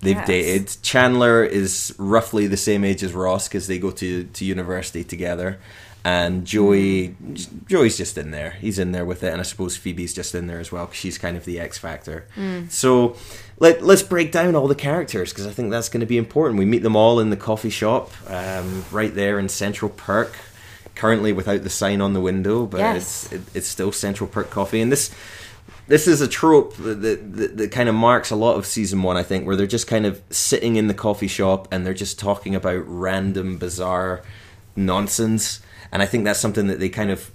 they've 0.00 0.16
guess. 0.16 0.26
dated. 0.26 0.76
Chandler 0.82 1.44
is 1.44 1.94
roughly 1.98 2.46
the 2.46 2.56
same 2.56 2.84
age 2.84 3.02
as 3.02 3.12
Ross 3.12 3.48
because 3.48 3.66
they 3.68 3.78
go 3.78 3.90
to, 3.92 4.24
to 4.24 4.44
university 4.44 5.04
together. 5.04 5.58
And 6.04 6.44
Joey, 6.44 7.14
Joey's 7.68 7.96
just 7.96 8.18
in 8.18 8.32
there. 8.32 8.50
He's 8.60 8.78
in 8.80 8.90
there 8.90 9.04
with 9.04 9.22
it, 9.22 9.28
and 9.32 9.40
I 9.40 9.44
suppose 9.44 9.76
Phoebe's 9.76 10.12
just 10.12 10.34
in 10.34 10.48
there 10.48 10.58
as 10.58 10.72
well 10.72 10.86
because 10.86 10.98
she's 10.98 11.16
kind 11.16 11.36
of 11.36 11.44
the 11.44 11.60
X 11.60 11.78
factor. 11.78 12.26
So 12.70 13.16
let 13.60 13.82
let's 13.82 14.02
break 14.02 14.32
down 14.32 14.56
all 14.56 14.66
the 14.66 14.74
characters 14.74 15.30
because 15.32 15.46
I 15.46 15.52
think 15.52 15.70
that's 15.70 15.88
going 15.88 16.00
to 16.00 16.06
be 16.06 16.18
important. 16.18 16.58
We 16.58 16.64
meet 16.64 16.82
them 16.82 16.96
all 16.96 17.20
in 17.20 17.30
the 17.30 17.36
coffee 17.36 17.70
shop, 17.70 18.10
um, 18.28 18.84
right 18.90 19.14
there 19.14 19.38
in 19.38 19.48
Central 19.48 19.90
Perk. 19.90 20.34
Currently 20.94 21.32
without 21.32 21.62
the 21.62 21.70
sign 21.70 22.00
on 22.02 22.12
the 22.12 22.20
window, 22.20 22.66
but 22.66 22.80
Yes. 22.80 23.24
it's 23.24 23.32
it, 23.32 23.40
it's 23.54 23.68
still 23.68 23.92
Central 23.92 24.28
Perk 24.28 24.50
Coffee, 24.50 24.80
and 24.82 24.92
this 24.92 25.10
this 25.88 26.06
is 26.06 26.20
a 26.20 26.28
trope 26.28 26.74
that, 26.76 27.00
that, 27.00 27.56
that 27.56 27.72
kind 27.72 27.88
of 27.88 27.94
marks 27.94 28.30
a 28.30 28.36
lot 28.36 28.56
of 28.56 28.66
season 28.66 29.02
one, 29.02 29.16
I 29.16 29.22
think, 29.22 29.46
where 29.46 29.56
they're 29.56 29.66
just 29.66 29.86
kind 29.86 30.04
of 30.06 30.20
sitting 30.30 30.76
in 30.76 30.88
the 30.88 30.94
coffee 30.94 31.28
shop 31.28 31.66
and 31.72 31.84
they're 31.86 31.94
just 31.94 32.18
talking 32.18 32.54
about 32.54 32.84
random, 32.86 33.56
bizarre 33.58 34.22
nonsense. 34.76 35.60
And 35.92 36.02
I 36.02 36.06
think 36.06 36.24
that's 36.24 36.40
something 36.40 36.66
that 36.68 36.80
they 36.80 36.88
kind 36.88 37.10
of 37.10 37.30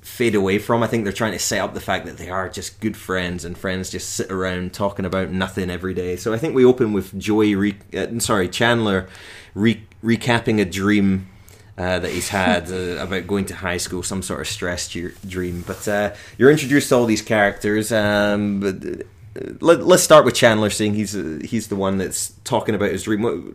fade 0.00 0.34
away 0.34 0.58
from. 0.58 0.82
I 0.82 0.86
think 0.86 1.04
they're 1.04 1.12
trying 1.12 1.32
to 1.32 1.38
set 1.38 1.60
up 1.60 1.74
the 1.74 1.80
fact 1.80 2.06
that 2.06 2.16
they 2.16 2.30
are 2.30 2.48
just 2.48 2.80
good 2.80 2.96
friends 2.96 3.44
and 3.44 3.56
friends 3.56 3.90
just 3.90 4.10
sit 4.14 4.30
around 4.30 4.72
talking 4.72 5.04
about 5.04 5.30
nothing 5.30 5.70
every 5.70 5.92
day. 5.94 6.16
So 6.16 6.32
I 6.32 6.38
think 6.38 6.54
we 6.54 6.64
open 6.64 6.92
with 6.92 7.18
Joey, 7.18 7.54
re- 7.54 7.78
uh, 7.94 8.18
sorry, 8.18 8.48
Chandler 8.48 9.08
re- 9.54 9.86
recapping 10.02 10.60
a 10.60 10.64
dream 10.64 11.28
uh, 11.76 11.98
that 11.98 12.10
he's 12.10 12.30
had 12.30 12.70
uh, 12.72 13.02
about 13.02 13.26
going 13.26 13.44
to 13.46 13.54
high 13.56 13.76
school, 13.76 14.02
some 14.02 14.22
sort 14.22 14.40
of 14.40 14.48
stress 14.48 14.88
dr- 14.88 15.16
dream. 15.28 15.62
But 15.66 15.86
uh, 15.86 16.14
you're 16.38 16.50
introduced 16.50 16.88
to 16.88 16.96
all 16.96 17.06
these 17.06 17.22
characters. 17.22 17.92
Um, 17.92 18.60
but, 18.60 18.76
uh, 18.84 19.52
let, 19.60 19.84
let's 19.86 20.02
start 20.02 20.24
with 20.24 20.34
Chandler, 20.34 20.70
saying 20.70 20.94
he's 20.94 21.14
uh, 21.14 21.40
he's 21.44 21.68
the 21.68 21.76
one 21.76 21.98
that's 21.98 22.32
talking 22.44 22.74
about 22.74 22.90
his 22.90 23.02
dream. 23.04 23.22
What- 23.22 23.54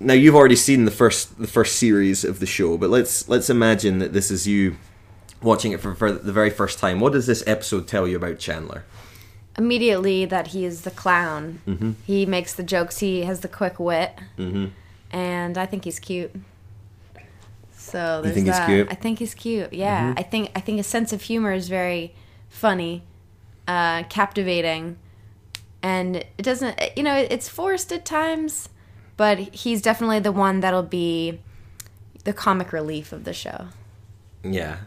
Now 0.00 0.14
you've 0.14 0.34
already 0.34 0.56
seen 0.56 0.84
the 0.84 0.90
first 0.90 1.38
the 1.38 1.46
first 1.46 1.76
series 1.76 2.24
of 2.24 2.40
the 2.40 2.46
show, 2.46 2.76
but 2.76 2.90
let's 2.90 3.28
let's 3.28 3.48
imagine 3.48 3.98
that 3.98 4.12
this 4.12 4.30
is 4.30 4.46
you 4.46 4.76
watching 5.42 5.72
it 5.72 5.80
for, 5.80 5.94
for 5.94 6.10
the 6.10 6.32
very 6.32 6.50
first 6.50 6.78
time. 6.78 7.00
What 7.00 7.12
does 7.12 7.26
this 7.26 7.44
episode 7.46 7.86
tell 7.86 8.08
you 8.08 8.16
about 8.16 8.38
Chandler? 8.38 8.84
Immediately 9.56 10.24
that 10.24 10.48
he 10.48 10.64
is 10.64 10.82
the 10.82 10.90
clown. 10.90 11.60
Mm-hmm. 11.66 11.92
He 12.04 12.26
makes 12.26 12.54
the 12.54 12.64
jokes, 12.64 12.98
he 12.98 13.22
has 13.22 13.40
the 13.40 13.48
quick 13.48 13.78
wit. 13.78 14.18
And 15.12 15.56
I 15.56 15.66
think 15.66 15.84
he's 15.84 16.00
cute. 16.00 16.34
So 17.76 18.20
there's 18.22 18.34
think 18.34 18.46
he's 18.46 18.56
that. 18.56 18.66
cute? 18.66 18.86
Mm-hmm. 18.86 18.92
I 18.92 18.96
think 18.96 19.18
he's 19.20 19.34
cute. 19.34 19.72
Yeah, 19.72 20.14
I 20.16 20.22
think 20.22 20.50
I 20.56 20.60
think 20.60 20.78
his 20.78 20.86
sense 20.86 21.12
of 21.12 21.22
humor 21.22 21.52
is 21.52 21.68
very 21.68 22.14
funny, 22.48 23.04
uh, 23.68 24.02
captivating, 24.04 24.96
and 25.82 26.16
it 26.16 26.42
doesn't. 26.42 26.80
You 26.96 27.04
know, 27.04 27.14
it's 27.14 27.48
forced 27.48 27.92
at 27.92 28.04
times, 28.04 28.68
but 29.16 29.38
he's 29.38 29.82
definitely 29.82 30.20
the 30.20 30.32
one 30.32 30.60
that'll 30.60 30.82
be 30.82 31.40
the 32.24 32.32
comic 32.32 32.72
relief 32.72 33.12
of 33.12 33.24
the 33.24 33.32
show. 33.32 33.68
Yeah, 34.42 34.78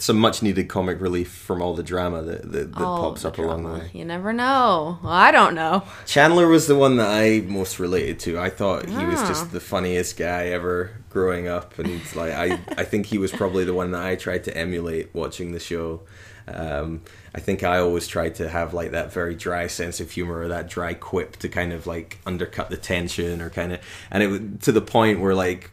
some 0.00 0.18
much 0.18 0.42
needed 0.42 0.68
comic 0.68 1.00
relief 1.00 1.30
from 1.30 1.62
all 1.62 1.74
the 1.74 1.82
drama 1.82 2.22
that 2.22 2.50
that, 2.52 2.72
that 2.74 2.82
All 2.84 3.00
pops 3.10 3.24
up 3.24 3.38
along 3.38 3.64
the 3.64 3.72
way. 3.78 3.90
You 3.92 4.04
never 4.04 4.32
know. 4.32 4.98
Well, 5.02 5.12
I 5.12 5.30
don't 5.30 5.54
know. 5.54 5.84
Chandler 6.06 6.48
was 6.48 6.66
the 6.66 6.74
one 6.76 6.96
that 6.96 7.08
I 7.08 7.40
most 7.46 7.78
related 7.78 8.18
to. 8.20 8.38
I 8.40 8.50
thought 8.50 8.88
he 8.88 9.04
was 9.04 9.20
Ah. 9.20 9.28
just 9.28 9.52
the 9.52 9.60
funniest 9.60 10.16
guy 10.16 10.46
ever 10.46 10.90
growing 11.10 11.46
up, 11.48 11.78
and 11.78 11.86
he's 11.88 12.16
like 12.16 12.32
I 12.32 12.58
I 12.76 12.84
think 12.84 13.06
he 13.06 13.18
was 13.18 13.30
probably 13.30 13.64
the 13.64 13.74
one 13.74 13.90
that 13.92 14.02
I 14.02 14.16
tried 14.16 14.44
to 14.44 14.56
emulate 14.56 15.14
watching 15.14 15.52
the 15.52 15.60
show. 15.60 16.00
Um, 16.48 17.02
I 17.32 17.38
think 17.38 17.62
I 17.62 17.78
always 17.78 18.08
tried 18.08 18.34
to 18.36 18.48
have 18.48 18.74
like 18.74 18.90
that 18.90 19.12
very 19.12 19.36
dry 19.36 19.68
sense 19.68 20.00
of 20.00 20.10
humor 20.10 20.40
or 20.40 20.48
that 20.48 20.68
dry 20.68 20.94
quip 20.94 21.36
to 21.36 21.48
kind 21.48 21.72
of 21.72 21.86
like 21.86 22.18
undercut 22.26 22.70
the 22.70 22.76
tension 22.76 23.40
or 23.40 23.50
kind 23.50 23.72
of, 23.74 23.80
and 24.10 24.22
it 24.22 24.62
to 24.62 24.72
the 24.72 24.80
point 24.80 25.20
where 25.20 25.34
like 25.34 25.70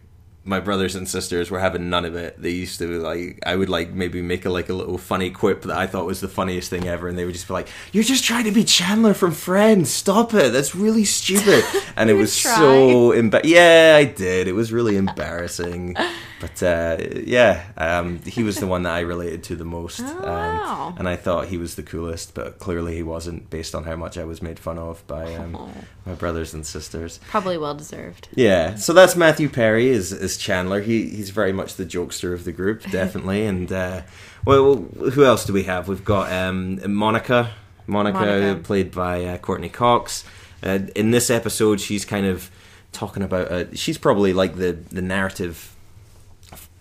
my 0.47 0.59
brothers 0.59 0.95
and 0.95 1.07
sisters 1.07 1.51
were 1.51 1.59
having 1.59 1.89
none 1.89 2.05
of 2.05 2.15
it. 2.15 2.41
They 2.41 2.51
used 2.51 2.79
to 2.79 2.99
like 2.99 3.39
I 3.45 3.55
would 3.55 3.69
like 3.69 3.91
maybe 3.91 4.21
make 4.21 4.45
a 4.45 4.49
like 4.49 4.69
a 4.69 4.73
little 4.73 4.97
funny 4.97 5.29
quip 5.29 5.63
that 5.63 5.77
I 5.77 5.87
thought 5.87 6.05
was 6.05 6.21
the 6.21 6.27
funniest 6.27 6.69
thing 6.69 6.87
ever, 6.87 7.07
and 7.07 7.17
they 7.17 7.25
would 7.25 7.33
just 7.33 7.47
be 7.47 7.53
like, 7.53 7.67
"You're 7.91 8.03
just 8.03 8.23
trying 8.23 8.45
to 8.45 8.51
be 8.51 8.63
Chandler 8.63 9.13
from 9.13 9.31
Friends. 9.31 9.91
Stop 9.91 10.33
it. 10.33 10.53
That's 10.53 10.73
really 10.75 11.05
stupid." 11.05 11.63
And 11.97 12.11
it 12.11 12.13
was 12.13 12.31
so 12.31 13.09
emba- 13.11 13.41
yeah, 13.43 13.95
I 13.97 14.03
did. 14.03 14.47
It 14.47 14.51
was 14.51 14.71
really 14.71 14.97
embarrassing, 14.97 15.95
but 16.39 16.61
uh, 16.61 16.97
yeah, 17.25 17.63
um, 17.75 18.19
he 18.19 18.43
was 18.43 18.57
the 18.57 18.67
one 18.67 18.83
that 18.83 18.93
I 18.93 18.99
related 18.99 19.41
to 19.45 19.55
the 19.55 19.65
most, 19.65 20.01
um, 20.01 20.21
wow. 20.21 20.93
and 20.95 21.09
I 21.09 21.15
thought 21.15 21.47
he 21.47 21.57
was 21.57 21.73
the 21.73 21.81
coolest. 21.81 22.35
But 22.35 22.59
clearly, 22.59 22.95
he 22.95 23.01
wasn't, 23.01 23.49
based 23.49 23.73
on 23.73 23.83
how 23.85 23.95
much 23.95 24.15
I 24.15 24.25
was 24.25 24.43
made 24.43 24.59
fun 24.59 24.77
of 24.77 25.05
by 25.07 25.33
um, 25.33 25.55
Oh. 25.55 25.71
my 26.05 26.13
brothers 26.13 26.53
and 26.53 26.65
sisters. 26.65 27.19
Probably 27.29 27.57
well 27.57 27.73
deserved. 27.73 28.29
Yeah, 28.35 28.75
so 28.75 28.93
that's 28.93 29.15
Matthew 29.15 29.49
Perry 29.49 29.87
is 29.89 30.11
is 30.11 30.36
Chandler. 30.37 30.81
He 30.81 31.09
he's 31.09 31.29
very 31.29 31.53
much 31.53 31.75
the 31.75 31.85
jokester 31.85 32.33
of 32.33 32.43
the 32.43 32.51
group, 32.51 32.83
definitely. 32.91 33.45
and 33.45 33.71
uh, 33.71 34.01
well, 34.45 34.75
who 34.75 35.25
else 35.25 35.45
do 35.45 35.53
we 35.53 35.63
have? 35.63 35.87
We've 35.87 36.05
got 36.05 36.31
um, 36.31 36.79
Monica. 36.93 37.51
Monica, 37.87 38.19
Monica. 38.19 38.61
played 38.63 38.91
by 38.91 39.23
uh, 39.23 39.37
Courteney 39.37 39.69
Cox. 39.69 40.23
Uh, 40.61 40.79
in 40.95 41.11
this 41.11 41.29
episode, 41.29 41.79
she's 41.79 42.03
kind 42.05 42.25
of 42.25 42.51
talking 42.91 43.23
about. 43.23 43.51
Uh, 43.51 43.65
she's 43.73 43.97
probably 43.97 44.33
like 44.33 44.55
the 44.55 44.73
the 44.91 45.01
narrative, 45.01 45.75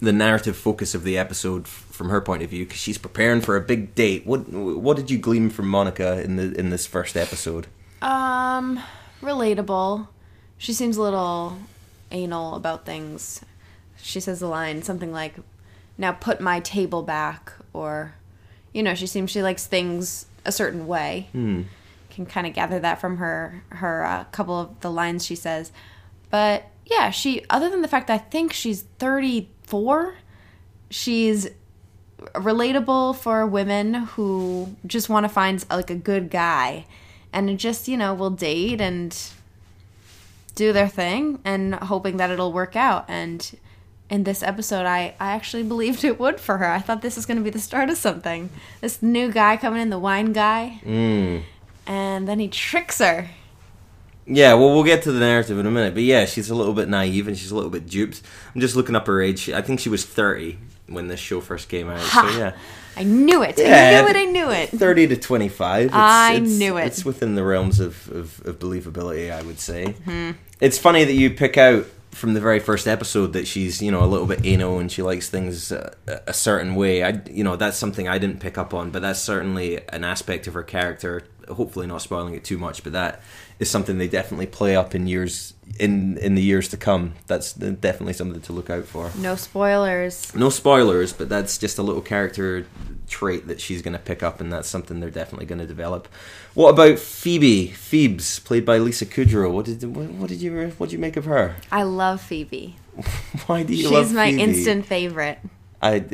the 0.01 0.13
narrative 0.13 0.57
focus 0.57 0.95
of 0.95 1.05
the 1.05 1.17
episode 1.17 1.63
f- 1.65 1.87
from 1.91 2.09
her 2.09 2.21
point 2.21 2.43
of 2.43 2.51
view 2.51 2.65
because 2.65 2.81
she's 2.81 2.99
preparing 2.99 3.41
for 3.41 3.57
a 3.57 3.61
big 3.61 3.95
date. 3.95 4.27
What 4.27 4.49
what 4.49 4.97
did 4.97 5.11
you 5.11 5.19
glean 5.19 5.51
from 5.51 5.69
Monica 5.69 6.21
in 6.23 6.37
the 6.37 6.53
in 6.59 6.71
this 6.71 6.87
first 6.87 7.17
episode? 7.17 7.67
Um, 8.03 8.81
relatable. 9.23 10.09
She 10.59 10.73
seems 10.73 10.97
a 10.97 11.03
little 11.03 11.59
anal 12.11 12.55
about 12.55 12.87
things. 12.87 13.41
She 13.97 14.21
says 14.21 14.41
the 14.41 14.47
line 14.47 14.83
something 14.83 15.13
like, 15.13 15.37
"Now 15.99 16.13
put 16.13 16.41
my 16.41 16.61
table 16.61 17.03
back," 17.03 17.53
or, 17.73 18.15
you 18.73 18.83
know, 18.83 18.95
she 18.95 19.07
seems 19.07 19.31
she 19.31 19.43
likes 19.43 19.67
things 19.67 20.27
a 20.45 20.53
certain 20.53 20.87
way. 20.87 21.29
Can 22.11 22.27
kind 22.27 22.47
of 22.47 22.55
gather 22.55 22.79
that 22.79 23.01
from 23.01 23.19
her 23.19 23.63
her 23.71 24.05
uh, 24.05 24.25
couple 24.25 24.59
of 24.59 24.81
the 24.81 24.91
lines 24.91 25.25
she 25.25 25.35
says, 25.35 25.71
but 26.31 26.65
yeah, 26.87 27.11
she 27.11 27.45
other 27.51 27.69
than 27.69 27.83
the 27.83 27.89
fact 27.89 28.07
that 28.07 28.15
I 28.15 28.19
think 28.19 28.53
she's 28.53 28.83
34, 28.99 30.15
she's 30.91 31.49
relatable 32.19 33.17
for 33.17 33.47
women 33.47 33.95
who 33.95 34.77
just 34.87 35.09
want 35.09 35.25
to 35.25 35.29
find 35.29 35.65
like 35.69 35.91
a 35.91 35.95
good 35.95 36.31
guy 36.31 36.87
and 37.33 37.59
just, 37.59 37.89
you 37.89 37.97
know, 37.97 38.15
will 38.15 38.31
date 38.31 38.81
and 38.81 39.13
do 40.57 40.73
their 40.73 40.89
thing 40.89 41.39
and 41.45 41.75
hoping 41.77 42.17
that 42.17 42.31
it'll 42.31 42.53
work 42.53 42.75
out 42.75 43.05
and 43.09 43.57
in 44.11 44.25
this 44.25 44.43
episode 44.43 44.87
I, 44.87 45.15
I 45.21 45.33
actually 45.33 45.63
believed 45.63 46.03
it 46.05 46.19
would 46.19 46.41
for 46.41 46.59
her. 46.59 46.69
I 46.69 46.79
thought 46.81 47.03
this 47.03 47.15
was 47.17 47.27
going 47.27 47.39
to 47.39 47.43
be 47.45 47.51
the 47.51 47.59
start 47.61 47.89
of 47.91 47.97
something. 47.97 48.51
This 48.81 49.03
new 49.03 49.31
guy 49.33 49.57
coming 49.57 49.81
in, 49.83 49.91
the 49.91 49.99
wine 49.99 50.33
guy, 50.33 50.81
Mm. 50.85 51.43
and 51.87 52.27
then 52.29 52.39
he 52.41 52.49
tricks 52.49 52.99
her. 52.99 53.29
Yeah, 54.29 54.55
well, 54.55 54.75
we'll 54.75 54.83
get 54.85 55.03
to 55.05 55.13
the 55.13 55.21
narrative 55.21 55.57
in 55.59 55.67
a 55.67 55.71
minute, 55.71 55.95
but 55.95 56.03
yeah, 56.03 56.25
she's 56.25 56.51
a 56.51 56.55
little 56.55 56.75
bit 56.75 56.89
naive 56.89 57.29
and 57.29 57.39
she's 57.39 57.53
a 57.53 57.55
little 57.55 57.71
bit 57.71 57.87
duped. 57.89 58.23
I'm 58.55 58.61
just 58.61 58.75
looking 58.75 58.97
up 58.97 59.07
her 59.07 59.21
age. 59.23 59.49
I 59.51 59.63
think 59.63 59.79
she 59.79 59.89
was 59.89 60.05
30 60.05 60.59
when 60.89 61.07
this 61.09 61.21
show 61.21 61.41
first 61.41 61.69
came 61.69 61.89
out. 61.89 62.01
Ha! 62.01 62.29
So 62.33 62.39
yeah, 62.39 62.53
I 62.97 63.03
knew 63.05 63.43
it. 63.43 63.59
Yeah, 63.59 64.01
I 64.01 64.03
knew 64.03 64.09
it. 64.09 64.17
I 64.17 64.25
knew 64.25 64.51
it. 64.51 64.69
30 64.71 65.09
to 65.09 65.17
25. 65.17 65.87
It's, 65.87 65.95
I 65.95 66.35
it's- 66.35 66.51
knew 66.51 66.77
it. 66.79 66.87
It's 66.87 67.05
within 67.05 67.35
the 67.35 67.45
realms 67.45 67.81
of, 67.81 68.09
of, 68.11 68.47
of 68.47 68.59
believability, 68.59 69.31
I 69.31 69.43
would 69.43 69.61
say. 69.61 69.93
Hmm. 70.05 70.33
It's 70.61 70.79
funny 70.79 71.05
that 71.05 71.13
you 71.13 71.31
pick 71.31 71.59
out 71.59 71.87
from 72.13 72.33
the 72.33 72.41
very 72.41 72.59
first 72.61 72.89
episode 72.89 73.35
that 73.35 73.47
she's, 73.47 73.83
you 73.83 73.91
know, 73.91 74.03
a 74.03 74.07
little 74.07 74.27
bit 74.27 74.41
anal 74.47 74.79
and 74.79 74.91
she 74.91 75.03
likes 75.03 75.29
things 75.29 75.71
uh, 75.71 75.95
a 76.27 76.33
certain 76.33 76.75
way. 76.75 77.03
I, 77.05 77.21
you 77.31 77.45
know, 77.45 77.57
that's 77.57 77.77
something 77.77 78.09
I 78.09 78.17
didn't 78.17 78.41
pick 78.41 78.57
up 78.57 78.73
on, 78.73 78.91
but 78.91 79.03
that's 79.03 79.21
certainly 79.21 79.81
an 79.91 80.03
aspect 80.03 80.47
of 80.47 80.55
her 80.55 80.63
character. 80.63 81.25
Hopefully, 81.49 81.87
not 81.87 82.01
spoiling 82.01 82.33
it 82.35 82.43
too 82.43 82.57
much, 82.57 82.83
but 82.83 82.95
that 82.95 83.21
is 83.59 83.71
something 83.71 83.99
they 83.99 84.09
definitely 84.09 84.47
play 84.47 84.75
up 84.75 84.95
in 84.95 85.07
years 85.07 85.53
in 85.79 86.17
in 86.19 86.35
the 86.35 86.43
years 86.43 86.69
to 86.69 86.77
come. 86.77 87.15
That's 87.27 87.53
definitely 87.53 88.13
something 88.15 88.41
to 88.43 88.53
look 88.53 88.71
out 88.71 88.85
for. 88.85 89.11
No 89.19 89.37
spoilers. 89.37 90.35
No 90.35 90.49
spoilers, 90.51 91.13
but 91.13 91.29
that's 91.29 91.59
just 91.59 91.79
a 91.79 91.83
little 91.83 92.03
character 92.03 92.67
trait 93.09 93.47
that 93.47 93.61
she's 93.61 93.83
going 93.83 93.93
to 93.93 93.99
pick 93.99 94.23
up, 94.23 94.41
and 94.41 94.53
that's 94.53 94.69
something 94.69 95.01
they're 95.01 95.11
definitely 95.11 95.47
going 95.47 95.61
to 95.61 95.67
develop. 95.67 96.09
What 96.55 96.71
about 96.71 96.99
Phoebe? 96.99 97.69
Phoebes, 97.69 98.41
played 98.41 98.65
by 98.65 98.79
Lisa 98.79 99.07
Kudrow. 99.07 99.51
What 99.51 99.67
did 99.67 99.83
what, 99.95 100.09
what 100.11 100.29
did 100.29 100.41
you 100.41 100.71
what 100.79 100.89
did 100.89 100.93
you 100.95 100.99
make 100.99 101.17
of 101.17 101.25
her? 101.27 101.57
I 101.71 101.83
love 101.83 102.21
Phoebe. 102.21 102.77
Why 103.47 103.63
do 103.63 103.75
you 103.75 103.91
love 103.91 104.07
She's 104.07 104.15
my 104.15 104.31
Phoebe? 104.31 104.43
instant 104.43 104.87
favorite 104.87 105.39
I 105.83 106.05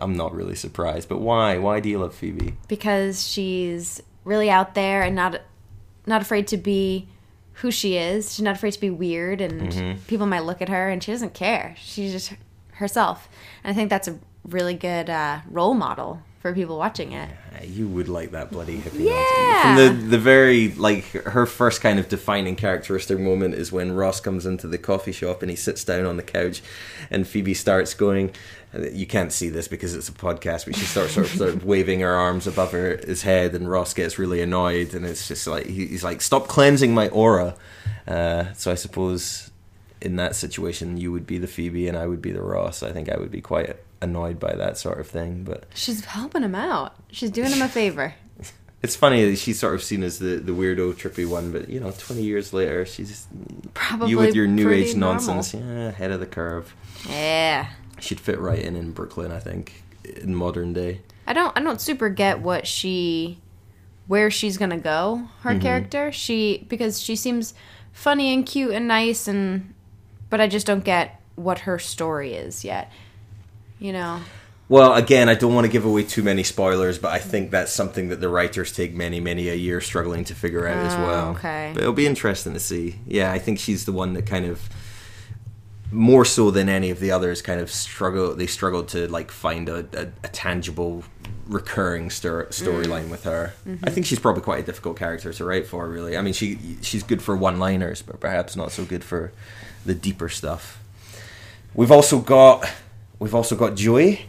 I'm 0.00 0.16
not 0.16 0.34
really 0.34 0.56
surprised, 0.56 1.08
but 1.08 1.18
why? 1.20 1.58
Why 1.58 1.80
do 1.80 1.88
you 1.88 1.98
love 1.98 2.14
Phoebe? 2.14 2.54
because 2.68 3.26
she's 3.26 4.02
really 4.24 4.50
out 4.50 4.74
there 4.74 5.02
and 5.02 5.14
not 5.14 5.40
not 6.06 6.22
afraid 6.22 6.48
to 6.48 6.56
be 6.56 7.08
who 7.60 7.70
she 7.70 7.96
is. 7.96 8.34
She's 8.34 8.42
not 8.42 8.56
afraid 8.56 8.72
to 8.72 8.80
be 8.80 8.90
weird, 8.90 9.40
and 9.40 9.72
Mm-hmm. 9.72 9.98
people 10.06 10.26
might 10.26 10.40
look 10.44 10.60
at 10.62 10.68
her 10.68 10.88
and 10.88 11.02
she 11.02 11.12
doesn't 11.12 11.34
care. 11.34 11.74
She's 11.78 12.12
just 12.12 12.32
herself, 12.72 13.28
and 13.64 13.70
I 13.70 13.74
think 13.74 13.90
that's 13.90 14.08
a 14.08 14.18
really 14.44 14.74
good 14.74 15.08
uh, 15.10 15.40
role 15.50 15.74
model 15.74 16.20
for 16.46 16.54
people 16.54 16.78
watching 16.78 17.12
it. 17.12 17.28
Uh, 17.54 17.64
You 17.64 17.88
would 17.88 18.08
like 18.08 18.30
that 18.30 18.50
bloody 18.50 18.78
hippie. 18.78 19.04
Yeah. 19.06 19.62
From 19.62 19.76
the 19.76 20.02
the 20.10 20.18
very 20.18 20.68
like 20.72 21.04
her 21.24 21.46
first 21.46 21.80
kind 21.80 21.98
of 21.98 22.08
defining 22.08 22.56
characteristic 22.56 23.18
moment 23.18 23.54
is 23.54 23.72
when 23.72 23.92
Ross 23.92 24.20
comes 24.20 24.46
into 24.46 24.68
the 24.68 24.78
coffee 24.78 25.12
shop 25.12 25.42
and 25.42 25.50
he 25.50 25.56
sits 25.56 25.82
down 25.84 26.06
on 26.06 26.16
the 26.16 26.22
couch, 26.22 26.62
and 27.10 27.26
Phoebe 27.26 27.54
starts 27.54 27.94
going. 27.94 28.30
You 28.92 29.06
can't 29.06 29.32
see 29.32 29.48
this 29.48 29.68
because 29.68 29.94
it's 29.94 30.08
a 30.10 30.12
podcast, 30.12 30.66
but 30.66 30.76
she 30.76 30.84
starts 30.84 31.14
sort 31.14 31.26
of, 31.26 31.32
sort 31.32 31.50
of 31.50 31.64
waving 31.64 32.00
her 32.00 32.14
arms 32.14 32.46
above 32.46 32.72
her 32.72 32.98
his 33.06 33.22
head, 33.22 33.54
and 33.54 33.70
Ross 33.70 33.94
gets 33.94 34.18
really 34.18 34.42
annoyed, 34.42 34.92
and 34.92 35.06
it's 35.06 35.26
just 35.28 35.46
like 35.46 35.64
he- 35.66 35.86
he's 35.86 36.04
like, 36.04 36.20
"Stop 36.20 36.46
cleansing 36.46 36.92
my 36.92 37.08
aura." 37.08 37.54
Uh, 38.06 38.52
so 38.52 38.70
I 38.70 38.74
suppose 38.74 39.50
in 40.00 40.16
that 40.16 40.36
situation, 40.36 40.96
you 40.96 41.10
would 41.12 41.26
be 41.26 41.38
the 41.38 41.46
Phoebe, 41.46 41.88
and 41.88 41.96
I 41.96 42.06
would 42.06 42.20
be 42.22 42.32
the 42.32 42.42
Ross. 42.42 42.82
I 42.82 42.92
think 42.92 43.08
I 43.10 43.16
would 43.16 43.30
be 43.30 43.40
quite 43.40 43.76
annoyed 44.02 44.38
by 44.38 44.54
that 44.54 44.76
sort 44.78 45.00
of 45.00 45.06
thing, 45.08 45.42
but 45.44 45.64
She's 45.74 46.04
helping 46.04 46.42
him 46.42 46.54
out. 46.54 46.94
She's 47.10 47.30
doing 47.30 47.50
him 47.50 47.62
a 47.62 47.68
favor. 47.68 48.14
it's 48.82 48.94
funny 48.94 49.28
that 49.30 49.36
she's 49.36 49.58
sort 49.58 49.74
of 49.74 49.82
seen 49.82 50.02
as 50.02 50.18
the, 50.18 50.36
the 50.36 50.52
weirdo, 50.52 50.94
trippy 50.94 51.26
one, 51.28 51.50
but 51.50 51.68
you 51.70 51.80
know, 51.80 51.90
20 51.90 52.22
years 52.22 52.52
later, 52.52 52.84
she's 52.84 53.26
Probably 53.74 54.10
you 54.10 54.18
with 54.18 54.34
your 54.34 54.46
new 54.46 54.70
age 54.70 54.94
normal. 54.94 55.24
nonsense, 55.34 55.54
yeah, 55.54 55.88
ahead 55.88 56.10
of 56.10 56.20
the 56.20 56.26
curve. 56.26 56.74
Yeah. 57.08 57.68
She'd 58.00 58.20
fit 58.20 58.38
right 58.38 58.58
in 58.58 58.76
in 58.76 58.92
Brooklyn, 58.92 59.32
I 59.32 59.38
think, 59.40 59.82
in 60.04 60.34
modern 60.34 60.72
day. 60.74 61.00
I 61.26 61.32
don't 61.32 61.56
I 61.56 61.62
don't 61.62 61.80
super 61.80 62.08
get 62.10 62.40
what 62.40 62.66
she 62.66 63.38
where 64.06 64.30
she's 64.30 64.58
gonna 64.58 64.76
go, 64.78 65.28
her 65.40 65.50
Mm-hmm. 65.52 65.60
character. 65.60 66.12
She 66.12 66.66
because 66.68 67.00
she 67.00 67.16
seems 67.16 67.54
funny 67.92 68.32
and 68.34 68.44
cute 68.46 68.72
and 68.72 68.86
nice 68.86 69.26
and 69.26 69.72
but 70.30 70.40
I 70.40 70.46
just 70.48 70.66
don't 70.66 70.84
get 70.84 71.20
what 71.36 71.60
her 71.60 71.78
story 71.78 72.34
is 72.34 72.64
yet. 72.64 72.90
You 73.78 73.92
know. 73.92 74.20
Well, 74.68 74.94
again, 74.94 75.28
I 75.28 75.34
don't 75.34 75.54
want 75.54 75.64
to 75.66 75.70
give 75.70 75.84
away 75.84 76.02
too 76.02 76.24
many 76.24 76.42
spoilers, 76.42 76.98
but 76.98 77.12
I 77.12 77.18
think 77.18 77.52
that's 77.52 77.72
something 77.72 78.08
that 78.08 78.20
the 78.20 78.28
writers 78.28 78.72
take 78.72 78.94
many, 78.94 79.20
many 79.20 79.48
a 79.48 79.54
year 79.54 79.80
struggling 79.80 80.24
to 80.24 80.34
figure 80.34 80.66
out 80.66 80.78
as 80.84 80.94
Oh, 80.94 81.02
well. 81.06 81.28
okay. 81.36 81.70
But 81.72 81.82
it'll 81.82 81.92
be 81.92 82.06
interesting 82.06 82.52
to 82.54 82.58
see. 82.58 82.96
Yeah, 83.06 83.30
I 83.30 83.38
think 83.38 83.60
she's 83.60 83.84
the 83.84 83.92
one 83.92 84.14
that 84.14 84.26
kind 84.26 84.44
of 84.44 84.68
more 85.92 86.24
so 86.24 86.50
than 86.50 86.68
any 86.68 86.90
of 86.90 87.00
the 87.00 87.10
others 87.10 87.42
kind 87.42 87.60
of 87.60 87.70
struggle 87.70 88.34
they 88.34 88.46
struggled 88.46 88.88
to 88.88 89.06
like 89.08 89.30
find 89.30 89.68
a, 89.68 89.86
a, 89.92 90.02
a 90.24 90.28
tangible 90.28 91.04
recurring 91.46 92.10
stor- 92.10 92.46
storyline 92.46 93.06
mm. 93.06 93.10
with 93.10 93.22
her. 93.22 93.54
I 93.64 93.68
mm-hmm. 93.68 93.90
think 93.90 94.06
she's 94.06 94.18
probably 94.18 94.42
quite 94.42 94.60
a 94.64 94.66
difficult 94.66 94.96
character 94.96 95.32
to 95.32 95.44
write 95.44 95.66
for 95.66 95.88
really. 95.88 96.16
I 96.16 96.22
mean 96.22 96.34
she 96.34 96.58
she's 96.82 97.02
good 97.02 97.22
for 97.22 97.36
one 97.36 97.58
liners 97.58 98.02
but 98.02 98.20
perhaps 98.20 98.56
not 98.56 98.72
so 98.72 98.84
good 98.84 99.04
for 99.04 99.32
the 99.84 99.94
deeper 99.94 100.28
stuff. 100.28 100.82
We've 101.74 101.92
also 101.92 102.18
got 102.18 102.68
we've 103.18 103.34
also 103.34 103.54
got 103.54 103.76
joey. 103.76 104.26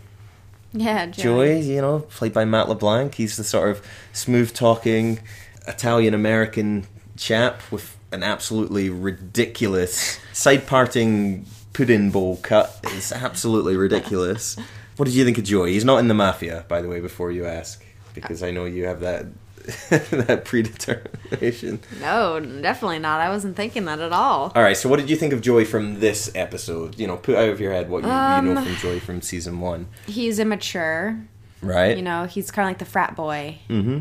Yeah, 0.74 1.06
Joey, 1.08 1.62
you 1.62 1.82
know, 1.82 2.00
played 2.00 2.34
by 2.34 2.46
Matt 2.46 2.68
LeBlanc. 2.68 3.16
He's 3.16 3.38
the 3.38 3.44
sort 3.44 3.70
of 3.70 3.88
smooth 4.12 4.54
talking 4.54 5.20
Italian 5.66 6.14
American 6.14 6.86
chap 7.18 7.62
with 7.72 7.98
an 8.12 8.24
absolutely 8.24 8.90
ridiculous 8.90 10.20
side 10.34 10.66
parting 10.68 11.46
pudding 11.74 12.10
bowl 12.12 12.38
cut. 12.38 12.80
It's 12.84 13.12
absolutely 13.12 13.76
ridiculous. 13.76 14.58
What 14.96 15.06
did 15.06 15.14
you 15.14 15.26
think 15.26 15.38
of 15.38 15.44
Joey? 15.44 15.74
He's 15.74 15.86
not 15.86 15.98
in 16.00 16.08
the 16.08 16.14
mafia, 16.14 16.66
by 16.68 16.82
the 16.82 16.88
way, 16.88 17.00
before 17.00 17.32
you 17.32 17.46
ask, 17.46 17.86
because 18.16 18.42
I 18.42 18.50
know 18.52 18.66
you 18.66 18.86
have 18.86 19.02
that 19.02 19.26
that 19.90 20.46
predetermination. 20.46 21.82
No, 22.00 22.40
definitely 22.40 23.00
not. 23.00 23.20
I 23.20 23.30
wasn't 23.30 23.56
thinking 23.58 23.86
that 23.86 24.00
at 24.00 24.14
all. 24.14 24.52
All 24.56 24.64
right, 24.64 24.78
so 24.78 24.88
what 24.90 24.98
did 24.98 25.10
you 25.10 25.16
think 25.18 25.34
of 25.34 25.42
Joey 25.42 25.66
from 25.66 26.00
this 26.00 26.32
episode? 26.34 26.98
You 26.98 27.06
know, 27.06 27.18
put 27.18 27.36
out 27.36 27.50
of 27.50 27.60
your 27.60 27.74
head 27.74 27.90
what 27.90 28.04
you, 28.04 28.10
you 28.10 28.14
know 28.14 28.58
Um, 28.58 28.66
from 28.66 28.76
Joey 28.78 29.00
from 29.00 29.22
season 29.22 29.60
one, 29.60 29.88
He's 30.08 30.40
immature. 30.40 31.20
right? 31.62 31.98
You 31.98 32.04
know, 32.04 32.26
he's 32.26 32.50
kind 32.50 32.66
of 32.68 32.70
like 32.70 32.80
the 32.80 32.86
frat 32.86 33.16
boy 33.16 33.60
mm-hmm. 33.70 34.00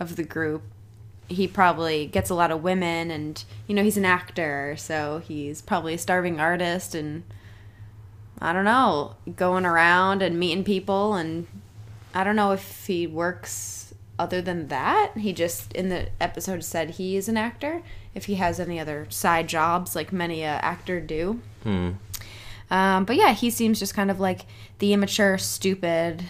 of 0.00 0.16
the 0.16 0.24
group. 0.24 0.62
He 1.28 1.48
probably 1.48 2.06
gets 2.06 2.30
a 2.30 2.34
lot 2.34 2.50
of 2.50 2.62
women, 2.62 3.10
and 3.10 3.42
you 3.66 3.74
know 3.74 3.82
he's 3.82 3.96
an 3.96 4.04
actor, 4.04 4.74
so 4.76 5.22
he's 5.26 5.62
probably 5.62 5.94
a 5.94 5.98
starving 5.98 6.38
artist, 6.38 6.94
and 6.94 7.24
I 8.40 8.52
don't 8.52 8.64
know, 8.64 9.16
going 9.36 9.64
around 9.64 10.22
and 10.22 10.38
meeting 10.38 10.64
people, 10.64 11.14
and 11.14 11.46
I 12.14 12.24
don't 12.24 12.36
know 12.36 12.52
if 12.52 12.86
he 12.86 13.06
works 13.06 13.94
other 14.18 14.40
than 14.40 14.68
that. 14.68 15.12
He 15.16 15.32
just 15.32 15.72
in 15.72 15.88
the 15.88 16.08
episode 16.20 16.62
said 16.64 16.90
he 16.90 17.16
is 17.16 17.28
an 17.28 17.36
actor. 17.36 17.82
If 18.14 18.26
he 18.26 18.36
has 18.36 18.60
any 18.60 18.78
other 18.78 19.06
side 19.10 19.48
jobs, 19.48 19.96
like 19.96 20.12
many 20.12 20.42
a 20.42 20.48
actor 20.48 21.00
do. 21.00 21.40
Hmm. 21.62 21.92
Um, 22.70 23.04
but 23.04 23.16
yeah, 23.16 23.32
he 23.34 23.50
seems 23.50 23.78
just 23.78 23.94
kind 23.94 24.10
of 24.10 24.20
like 24.20 24.46
the 24.78 24.92
immature, 24.92 25.38
stupid. 25.38 26.24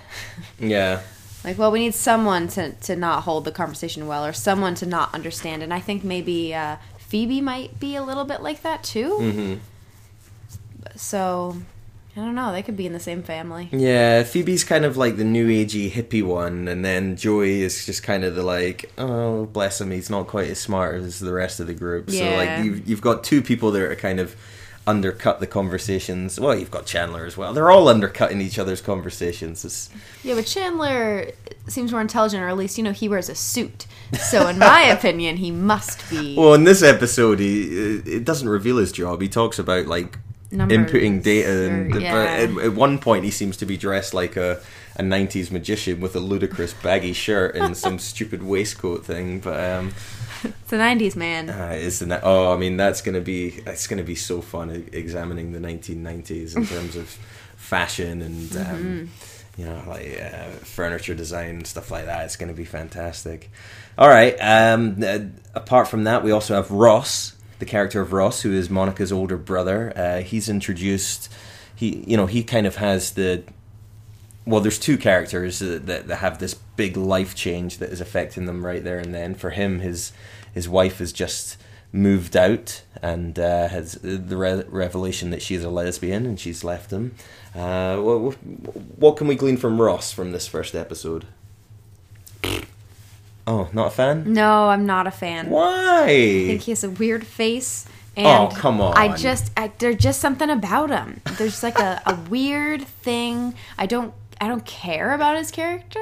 Yeah. 0.59 1.01
Like, 1.45 1.59
well, 1.59 1.71
we 1.71 1.79
need 1.79 1.95
someone 1.95 2.49
to, 2.49 2.73
to 2.73 2.97
not 2.97 3.25
hold 3.25 3.45
the 3.45 3.53
conversation 3.53 4.07
well 4.07 4.25
or 4.25 4.33
someone 4.33 4.75
to 4.77 4.87
not 4.87 5.15
understand. 5.15 5.63
And 5.63 5.75
I 5.75 5.81
think 5.81 6.03
maybe 6.03 6.55
uh, 6.55 6.77
Phoebe 6.99 7.41
might 7.43 7.79
be 7.79 7.97
a 7.97 8.03
little 8.03 8.25
bit 8.25 8.41
like 8.41 8.63
that 8.63 8.83
too. 8.83 9.19
Mm-hmm. 9.21 9.55
So, 10.97 11.57
I 12.17 12.21
don't 12.21 12.35
know. 12.35 12.53
They 12.53 12.63
could 12.63 12.77
be 12.77 12.87
in 12.87 12.93
the 12.93 13.01
same 13.01 13.23
family. 13.23 13.69
Yeah, 13.73 14.23
Phoebe's 14.23 14.63
kind 14.63 14.85
of 14.85 14.97
like 14.97 15.17
the 15.17 15.25
new 15.25 15.49
agey 15.49 15.91
hippie 15.91 16.23
one, 16.23 16.69
and 16.69 16.85
then 16.85 17.17
Joey 17.17 17.63
is 17.63 17.85
just 17.85 18.05
kind 18.05 18.25
of 18.25 18.37
the 18.37 18.43
like, 18.45 18.93
oh, 18.97 19.47
bless 19.47 19.81
him, 19.81 19.91
he's 19.91 20.09
not 20.09 20.29
quite 20.29 20.49
as 20.49 20.61
smart 20.61 20.95
as 20.95 21.19
the 21.19 21.33
rest 21.33 21.59
of 21.59 21.67
the 21.67 21.75
group. 21.75 22.11
So 22.11 22.25
like 22.37 22.65
you've 22.65 22.89
you've 22.89 23.01
got 23.01 23.25
two 23.25 23.43
people 23.43 23.73
that 23.73 23.83
are 23.83 23.97
kind 23.97 24.21
of 24.21 24.37
undercut 24.87 25.41
the 25.41 25.47
conversations. 25.47 26.39
Well, 26.39 26.55
you've 26.59 26.71
got 26.71 26.85
Chandler 26.87 27.25
as 27.25 27.37
well. 27.37 27.53
They're 27.55 27.71
all 27.71 27.89
undercutting 27.89 28.41
each 28.41 28.59
other's 28.59 28.81
conversations. 28.81 29.65
It's, 29.65 29.89
Yeah, 30.23 30.35
but 30.35 30.47
Chandler 30.47 31.31
seems 31.69 31.91
more 31.93 32.01
intelligent, 32.01 32.43
or 32.43 32.49
at 32.49 32.57
least, 32.57 32.77
you 32.79 32.85
know, 32.85 32.93
he 32.93 33.09
wears 33.09 33.29
a 33.29 33.35
suit. 33.35 33.87
So, 34.19 34.47
in 34.49 34.59
my 34.59 34.83
opinion, 34.97 35.39
he 35.39 35.51
must 35.51 36.09
be. 36.11 36.37
well, 36.37 36.55
in 36.55 36.65
this 36.65 36.83
episode, 36.83 37.39
he 37.41 37.97
it 38.07 38.25
doesn't 38.25 38.49
reveal 38.49 38.77
his 38.77 38.93
job. 38.93 39.21
He 39.23 39.29
talks 39.29 39.59
about 39.59 39.87
like 39.87 40.19
Numbers 40.53 40.79
inputting 40.91 41.23
data. 41.23 41.49
or- 41.51 41.67
And, 41.69 41.91
But 41.93 42.03
at, 42.03 42.51
at 42.59 42.73
one 42.75 42.99
point, 42.99 43.25
he 43.25 43.31
seems 43.31 43.57
to 43.57 43.67
be 43.67 43.77
dressed 43.77 44.13
like 44.15 44.37
a, 44.37 44.61
a 44.97 45.03
90s 45.03 45.51
magician 45.51 46.01
with 46.01 46.15
a 46.15 46.21
ludicrous 46.21 46.75
baggy 46.75 47.13
shirt 47.15 47.57
and 47.57 47.77
some 47.77 47.99
stupid 48.11 48.43
waistcoat 48.43 49.05
thing. 49.05 49.41
But 49.41 49.59
um, 49.71 49.95
It's 50.45 50.71
the 50.71 50.77
'90s, 50.77 51.17
man. 51.17 51.51
uh, 51.51 51.75
isn't 51.77 52.09
that? 52.09 52.21
Oh, 52.25 52.53
I 52.53 52.57
mean, 52.57 52.77
that's 52.77 53.01
gonna 53.01 53.21
be 53.21 53.63
it's 53.67 53.87
gonna 53.87 54.03
be 54.03 54.15
so 54.15 54.41
fun 54.41 54.89
examining 54.93 55.53
the 55.53 55.59
1990s 55.59 56.57
in 56.57 56.67
terms 56.75 56.97
of 56.97 57.09
fashion 57.57 58.21
and 58.21 58.57
um, 58.57 59.11
you 59.57 59.65
know 59.65 59.83
like 59.87 60.21
uh, 60.21 60.51
furniture 60.65 61.15
design 61.15 61.51
and 61.57 61.67
stuff 61.67 61.91
like 61.91 62.07
that. 62.07 62.25
It's 62.25 62.37
gonna 62.37 62.53
be 62.53 62.65
fantastic. 62.65 63.51
All 63.97 64.09
right. 64.09 64.35
Um, 64.41 65.03
uh, 65.03 65.19
apart 65.55 65.89
from 65.89 66.05
that, 66.05 66.23
we 66.25 66.31
also 66.31 66.55
have 66.55 66.71
Ross, 66.71 67.37
the 67.59 67.67
character 67.67 68.01
of 68.01 68.13
Ross, 68.13 68.43
who 68.43 68.53
is 68.53 68.69
Monica's 68.69 69.13
older 69.13 69.37
brother. 69.37 69.93
Uh, 69.97 70.21
he's 70.21 70.49
introduced. 70.49 71.33
He, 71.77 72.05
you 72.07 72.17
know, 72.17 72.27
he 72.27 72.43
kind 72.45 72.67
of 72.67 72.77
has 72.77 73.13
the 73.13 73.45
well, 74.47 74.61
there's 74.61 74.79
two 74.79 74.99
characters 74.99 75.59
that, 75.61 75.87
that 75.87 76.11
have 76.19 76.39
this 76.39 76.55
big 76.55 76.97
life 76.97 77.35
change 77.35 77.79
that 77.79 77.91
is 77.91 78.01
affecting 78.01 78.45
them 78.45 78.65
right 78.65 78.85
there 78.85 78.99
and 78.99 79.15
then. 79.15 79.35
For 79.35 79.51
him, 79.51 79.81
his 79.81 80.13
his 80.55 80.69
wife 80.69 80.99
has 80.99 81.13
just 81.13 81.57
moved 81.93 82.37
out 82.37 82.83
and 83.03 83.39
uh, 83.39 83.69
has 83.69 83.93
the 84.03 84.37
re- 84.37 84.65
revelation 84.69 85.31
that 85.31 85.43
she's 85.43 85.63
a 85.63 85.71
lesbian 85.71 86.25
and 86.27 86.41
she's 86.41 86.65
left 86.65 86.91
him. 86.93 87.15
Uh, 87.55 87.97
what, 87.99 88.35
what 88.99 89.17
can 89.17 89.27
we 89.29 89.35
glean 89.35 89.57
from 89.57 89.81
Ross 89.81 90.13
from 90.13 90.33
this 90.33 90.47
first 90.49 90.75
episode? 90.75 91.27
Oh, 93.47 93.69
not 93.73 93.89
a 93.89 93.91
fan? 93.91 94.33
No, 94.33 94.69
I'm 94.71 94.87
not 94.87 95.07
a 95.07 95.11
fan. 95.11 95.47
I 95.47 95.51
Why? 95.51 96.07
think 96.47 96.63
he 96.63 96.71
has 96.73 96.83
a 96.83 96.91
weird 96.91 97.27
face. 97.27 97.87
And 98.17 98.27
Oh, 98.27 98.57
come 98.57 98.81
on. 98.81 98.97
I 98.97 99.15
just, 99.17 99.53
I, 99.57 99.71
there's 99.79 99.97
just 99.97 100.21
something 100.21 100.49
about 100.49 100.89
him. 100.91 101.21
There's 101.37 101.63
like 101.63 101.79
a, 101.79 102.01
a 102.07 102.15
weird 102.31 102.83
thing. 102.83 103.55
I 103.77 103.87
don't, 103.87 104.15
I 104.41 104.49
don't 104.49 104.65
care 104.65 105.13
about 105.15 105.37
his 105.37 105.51
character 105.51 106.01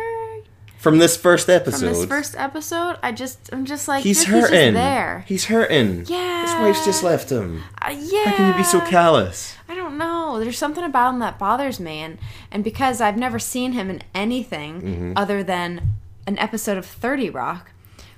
From 0.82 0.98
this 0.98 1.16
first 1.16 1.48
episode. 1.48 1.78
from 1.78 1.88
this 1.94 2.04
first 2.06 2.34
episode. 2.36 2.96
I 3.02 3.12
just, 3.12 3.50
I'm 3.52 3.64
just 3.64 3.86
like, 3.86 4.02
He's 4.02 4.24
hurting. 4.24 4.50
Just 4.50 4.74
there. 4.74 5.24
He's 5.28 5.44
hurting. 5.44 6.06
Yeah. 6.06 6.42
His 6.42 6.54
wife's 6.60 6.84
just 6.84 7.02
left 7.04 7.30
him. 7.30 7.62
Uh, 7.80 7.94
yeah. 7.96 8.24
How 8.24 8.36
can 8.36 8.48
you 8.50 8.56
be 8.56 8.64
so 8.64 8.80
callous? 8.80 9.54
I 9.68 9.76
don't 9.76 9.96
know. 9.96 10.40
There's 10.40 10.58
something 10.58 10.82
about 10.84 11.14
him 11.14 11.20
that 11.20 11.38
bothers 11.38 11.78
me, 11.80 11.98
and 12.00 12.18
and 12.50 12.64
because 12.64 13.00
I've 13.00 13.16
never 13.16 13.38
seen 13.38 13.72
him 13.72 13.88
in 13.90 14.02
anything 14.14 14.82
Mm-hmm. 14.82 15.12
other 15.16 15.42
than 15.44 15.82
an 16.26 16.36
episode 16.38 16.76
of 16.78 16.84
Thirty 16.84 17.30
Rock, 17.30 17.70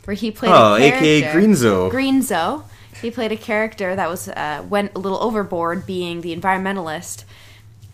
where 0.04 0.14
he 0.14 0.30
played 0.30 0.52
Oh, 0.52 0.74
a 0.76 0.80
aka 0.82 1.22
Greenzo. 1.34 1.90
Greenzo. 1.92 2.64
He 3.02 3.10
played 3.10 3.30
a 3.32 3.36
character 3.36 3.94
that 3.94 4.08
was 4.08 4.28
uh, 4.28 4.64
went 4.68 4.92
a 4.94 4.98
little 4.98 5.18
overboard, 5.22 5.86
being 5.86 6.22
the 6.22 6.34
environmentalist, 6.34 7.24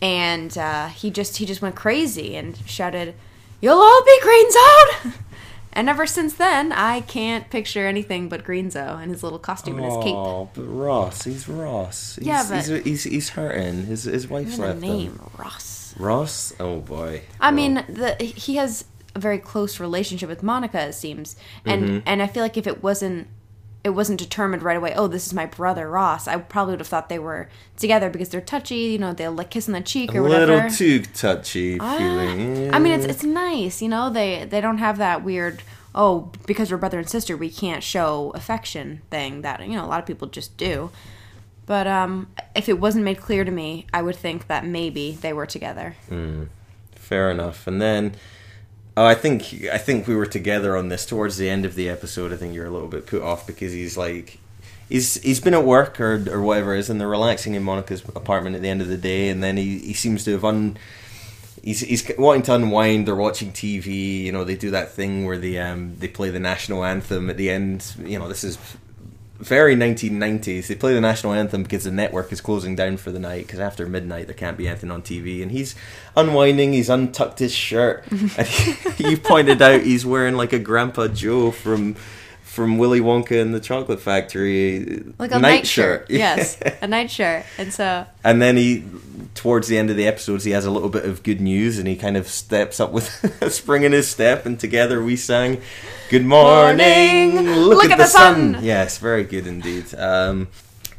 and 0.00 0.56
uh, 0.56 0.86
he 0.88 1.10
just 1.10 1.38
he 1.38 1.44
just 1.46 1.60
went 1.60 1.74
crazy 1.74 2.36
and 2.36 2.56
shouted, 2.66 3.14
"You'll 3.60 3.78
all 3.78 4.02
be 4.04 4.20
Greenzoed!" 4.22 5.14
And 5.72 5.88
ever 5.88 6.04
since 6.04 6.34
then, 6.34 6.72
I 6.72 7.00
can't 7.02 7.48
picture 7.48 7.86
anything 7.86 8.28
but 8.28 8.42
Greenzo 8.44 9.00
and 9.00 9.08
his 9.08 9.22
little 9.22 9.38
costume 9.38 9.76
and 9.78 9.86
his 9.86 10.02
cape. 10.02 10.16
Oh, 10.16 10.50
but 10.52 10.64
Ross, 10.64 11.22
he's 11.22 11.48
Ross. 11.48 12.16
He's, 12.16 12.26
Yeah, 12.26 12.44
but- 12.48 12.66
he's, 12.66 12.84
he's, 12.84 13.04
he's 13.04 13.28
hurting. 13.30 13.84
His 13.86 14.02
his 14.02 14.26
wife's 14.26 14.54
Even 14.54 14.64
left 14.66 14.80
name, 14.80 15.12
him. 15.12 15.30
Ross. 15.38 15.94
Ross. 15.96 16.52
Oh 16.58 16.80
boy. 16.80 17.22
I 17.40 17.46
Well, 17.46 17.52
mean, 17.54 17.74
the 17.88 18.16
he 18.20 18.56
has 18.56 18.84
a 19.14 19.20
very 19.20 19.38
close 19.38 19.78
relationship 19.78 20.28
with 20.28 20.42
Monica, 20.42 20.88
it 20.88 20.92
seems, 20.94 21.36
and 21.64 21.82
Mm-hmm. 21.84 21.98
and 22.04 22.20
I 22.20 22.26
feel 22.26 22.42
like 22.42 22.56
if 22.56 22.66
it 22.66 22.82
wasn't 22.82 23.28
it 23.82 23.90
wasn't 23.90 24.18
determined 24.18 24.62
right 24.62 24.76
away. 24.76 24.92
Oh, 24.94 25.06
this 25.06 25.26
is 25.26 25.32
my 25.32 25.46
brother 25.46 25.88
Ross. 25.88 26.28
I 26.28 26.36
probably 26.36 26.72
would 26.74 26.80
have 26.80 26.88
thought 26.88 27.08
they 27.08 27.18
were 27.18 27.48
together 27.76 28.10
because 28.10 28.28
they're 28.28 28.40
touchy. 28.40 28.76
You 28.92 28.98
know, 28.98 29.12
they'll 29.12 29.32
like 29.32 29.50
kiss 29.50 29.68
on 29.68 29.72
the 29.72 29.80
cheek 29.80 30.14
a 30.14 30.18
or 30.18 30.22
whatever. 30.22 30.52
A 30.52 30.56
little 30.56 30.70
too 30.70 31.02
touchy 31.02 31.78
Ah, 31.80 31.96
feeling. 31.96 32.74
I 32.74 32.78
mean, 32.78 32.92
it's 32.92 33.06
it's 33.06 33.22
nice. 33.24 33.80
You 33.80 33.88
know, 33.88 34.10
they 34.10 34.44
they 34.44 34.60
don't 34.60 34.78
have 34.78 34.98
that 34.98 35.24
weird. 35.24 35.62
Oh, 35.94 36.30
because 36.46 36.70
we're 36.70 36.76
brother 36.76 36.98
and 36.98 37.08
sister, 37.08 37.36
we 37.36 37.50
can't 37.50 37.82
show 37.82 38.30
affection 38.36 39.02
thing 39.10 39.42
that 39.42 39.60
you 39.66 39.72
know 39.74 39.84
a 39.84 39.88
lot 39.88 39.98
of 39.98 40.06
people 40.06 40.28
just 40.28 40.56
do. 40.56 40.90
But 41.66 41.86
um, 41.86 42.28
if 42.54 42.68
it 42.68 42.80
wasn't 42.80 43.04
made 43.04 43.18
clear 43.20 43.44
to 43.44 43.50
me, 43.50 43.86
I 43.94 44.02
would 44.02 44.16
think 44.16 44.46
that 44.48 44.64
maybe 44.66 45.12
they 45.20 45.32
were 45.32 45.46
together. 45.46 45.94
fair 46.94 47.30
enough. 47.30 47.66
And 47.66 47.80
then, 47.80 48.14
oh, 48.96 49.04
I 49.04 49.14
think 49.14 49.64
I 49.72 49.78
think 49.78 50.06
we 50.06 50.14
were 50.14 50.26
together 50.26 50.76
on 50.76 50.88
this 50.88 51.06
towards 51.06 51.36
the 51.36 51.48
end 51.48 51.64
of 51.64 51.74
the 51.74 51.88
episode. 51.88 52.32
I 52.32 52.36
think 52.36 52.54
you're 52.54 52.66
a 52.66 52.70
little 52.70 52.88
bit 52.88 53.06
put 53.06 53.22
off 53.22 53.46
because 53.46 53.72
he's 53.72 53.96
like. 53.96 54.38
He's, 54.88 55.22
he's 55.22 55.38
been 55.38 55.54
at 55.54 55.64
work 55.64 56.00
or, 56.00 56.14
or 56.28 56.42
whatever 56.42 56.74
is, 56.74 56.90
and 56.90 57.00
they're 57.00 57.06
relaxing 57.06 57.54
in 57.54 57.62
Monica's 57.62 58.02
apartment 58.16 58.56
at 58.56 58.62
the 58.62 58.68
end 58.68 58.82
of 58.82 58.88
the 58.88 58.96
day, 58.96 59.28
and 59.28 59.40
then 59.40 59.56
he, 59.56 59.78
he 59.78 59.92
seems 59.92 60.24
to 60.24 60.32
have 60.32 60.44
un, 60.44 60.76
he's 61.62 61.80
he's 61.80 62.10
wanting 62.18 62.42
to 62.42 62.54
unwind. 62.54 63.06
They're 63.06 63.16
watching 63.16 63.52
TV. 63.52 64.22
You 64.22 64.32
know, 64.32 64.44
they 64.44 64.56
do 64.56 64.70
that 64.70 64.92
thing 64.92 65.26
where 65.26 65.38
they 65.38 65.58
um 65.58 65.96
they 65.98 66.08
play 66.08 66.30
the 66.30 66.40
national 66.40 66.84
anthem 66.84 67.30
at 67.30 67.36
the 67.36 67.50
end. 67.50 67.94
You 68.04 68.18
know, 68.18 68.28
this 68.28 68.44
is 68.44 68.58
very 69.40 69.74
1990s. 69.74 70.66
They 70.66 70.74
play 70.74 70.94
the 70.94 71.00
national 71.00 71.32
anthem 71.32 71.62
because 71.62 71.84
the 71.84 71.90
network 71.90 72.32
is 72.32 72.40
closing 72.40 72.76
down 72.76 72.96
for 72.98 73.10
the 73.10 73.18
night. 73.18 73.46
Because 73.46 73.58
after 73.58 73.86
midnight, 73.86 74.26
there 74.26 74.34
can't 74.34 74.56
be 74.56 74.68
anything 74.68 74.90
on 74.90 75.02
TV. 75.02 75.42
And 75.42 75.50
he's 75.50 75.74
unwinding. 76.16 76.72
He's 76.72 76.90
untucked 76.90 77.38
his 77.38 77.54
shirt. 77.54 78.04
and 78.10 78.46
he, 78.46 79.10
you 79.10 79.16
pointed 79.16 79.60
out 79.62 79.82
he's 79.82 80.06
wearing 80.06 80.34
like 80.36 80.52
a 80.52 80.58
Grandpa 80.58 81.08
Joe 81.08 81.50
from. 81.50 81.96
From 82.50 82.78
Willy 82.78 82.98
Wonka 82.98 83.40
and 83.40 83.54
the 83.54 83.60
Chocolate 83.60 84.00
Factory, 84.00 85.04
Like 85.20 85.30
a 85.30 85.38
night, 85.38 85.68
shirt. 85.68 86.06
yes, 86.10 86.60
a 86.82 86.88
night 86.88 87.08
shirt. 87.08 87.44
And 87.58 87.72
so 87.72 88.04
and 88.24 88.42
then 88.42 88.56
he, 88.56 88.84
towards 89.36 89.68
the 89.68 89.78
end 89.78 89.88
of 89.88 89.96
the 89.96 90.08
episodes, 90.08 90.42
he 90.42 90.50
has 90.50 90.64
a 90.64 90.70
little 90.72 90.88
bit 90.88 91.04
of 91.04 91.22
good 91.22 91.40
news, 91.40 91.78
and 91.78 91.86
he 91.86 91.94
kind 91.94 92.16
of 92.16 92.26
steps 92.26 92.80
up 92.80 92.90
with 92.90 93.40
a 93.40 93.50
spring 93.60 93.84
in 93.84 93.92
his 93.92 94.08
step, 94.08 94.46
and 94.46 94.58
together 94.58 95.00
we 95.00 95.14
sang, 95.14 95.60
"Good 96.08 96.24
morning, 96.24 97.34
Morning, 97.36 97.54
look, 97.56 97.88
at, 97.88 97.98
the 97.98 98.06
sun. 98.06 98.58
Yes, 98.62 98.98
very 98.98 99.22
good 99.22 99.46
indeed. 99.46 99.94
Um, 99.94 100.48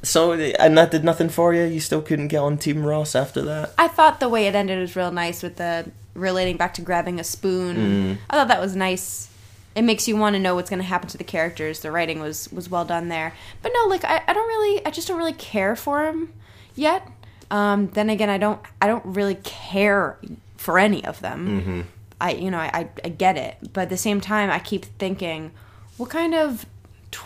so, 0.03 0.31
and 0.31 0.77
that 0.77 0.89
did 0.89 1.03
nothing 1.03 1.27
for 1.27 1.53
you. 1.53 1.63
You 1.63 1.81
still 1.81 2.01
couldn't 2.01 2.29
get 2.29 2.37
on 2.39 2.57
Team 2.59 2.85
Ross 2.85 3.13
after 3.13 3.41
that. 3.41 3.73
I 3.77 3.89
thought 3.89 4.21
the 4.21 4.29
way 4.29 4.47
it 4.47 4.55
ended 4.55 4.79
was 4.79 4.95
real 4.95 5.11
nice 5.11 5.43
with 5.43 5.57
the 5.57 5.91
relating 6.13 6.57
back 6.57 6.73
to 6.75 6.81
grabbing 6.81 7.19
a 7.19 7.23
spoon. 7.23 7.75
Mm. 7.75 8.17
I 8.29 8.37
thought 8.37 8.47
that 8.47 8.61
was 8.61 8.75
nice. 8.75 9.27
It 9.75 9.83
makes 9.83 10.07
you 10.07 10.17
want 10.17 10.35
to 10.35 10.39
know 10.39 10.55
what's 10.55 10.69
going 10.69 10.81
to 10.81 10.85
happen 10.87 11.07
to 11.09 11.17
the 11.17 11.23
characters. 11.23 11.79
The 11.79 11.91
writing 11.91 12.19
was 12.19 12.51
was 12.51 12.69
well 12.69 12.83
done 12.85 13.07
there. 13.07 13.33
But 13.61 13.71
no, 13.73 13.87
like 13.87 14.03
I, 14.03 14.21
I 14.27 14.33
don't 14.33 14.47
really, 14.47 14.85
I 14.85 14.91
just 14.91 15.07
don't 15.07 15.17
really 15.17 15.33
care 15.33 15.75
for 15.75 16.05
him 16.05 16.33
yet. 16.75 17.07
Um, 17.49 17.87
then 17.89 18.09
again, 18.09 18.29
I 18.29 18.37
don't, 18.37 18.61
I 18.81 18.87
don't 18.87 19.05
really 19.05 19.35
care 19.35 20.17
for 20.57 20.79
any 20.79 21.03
of 21.05 21.19
them. 21.21 21.61
Mm-hmm. 21.61 21.81
I, 22.21 22.31
you 22.33 22.51
know, 22.51 22.59
I, 22.59 22.69
I, 22.73 22.89
I 23.03 23.09
get 23.09 23.35
it, 23.37 23.57
but 23.73 23.81
at 23.81 23.89
the 23.89 23.97
same 23.97 24.21
time, 24.21 24.49
I 24.49 24.59
keep 24.59 24.85
thinking, 24.85 25.51
what 25.97 26.09
kind 26.09 26.33
of 26.35 26.65
tw- 27.11 27.23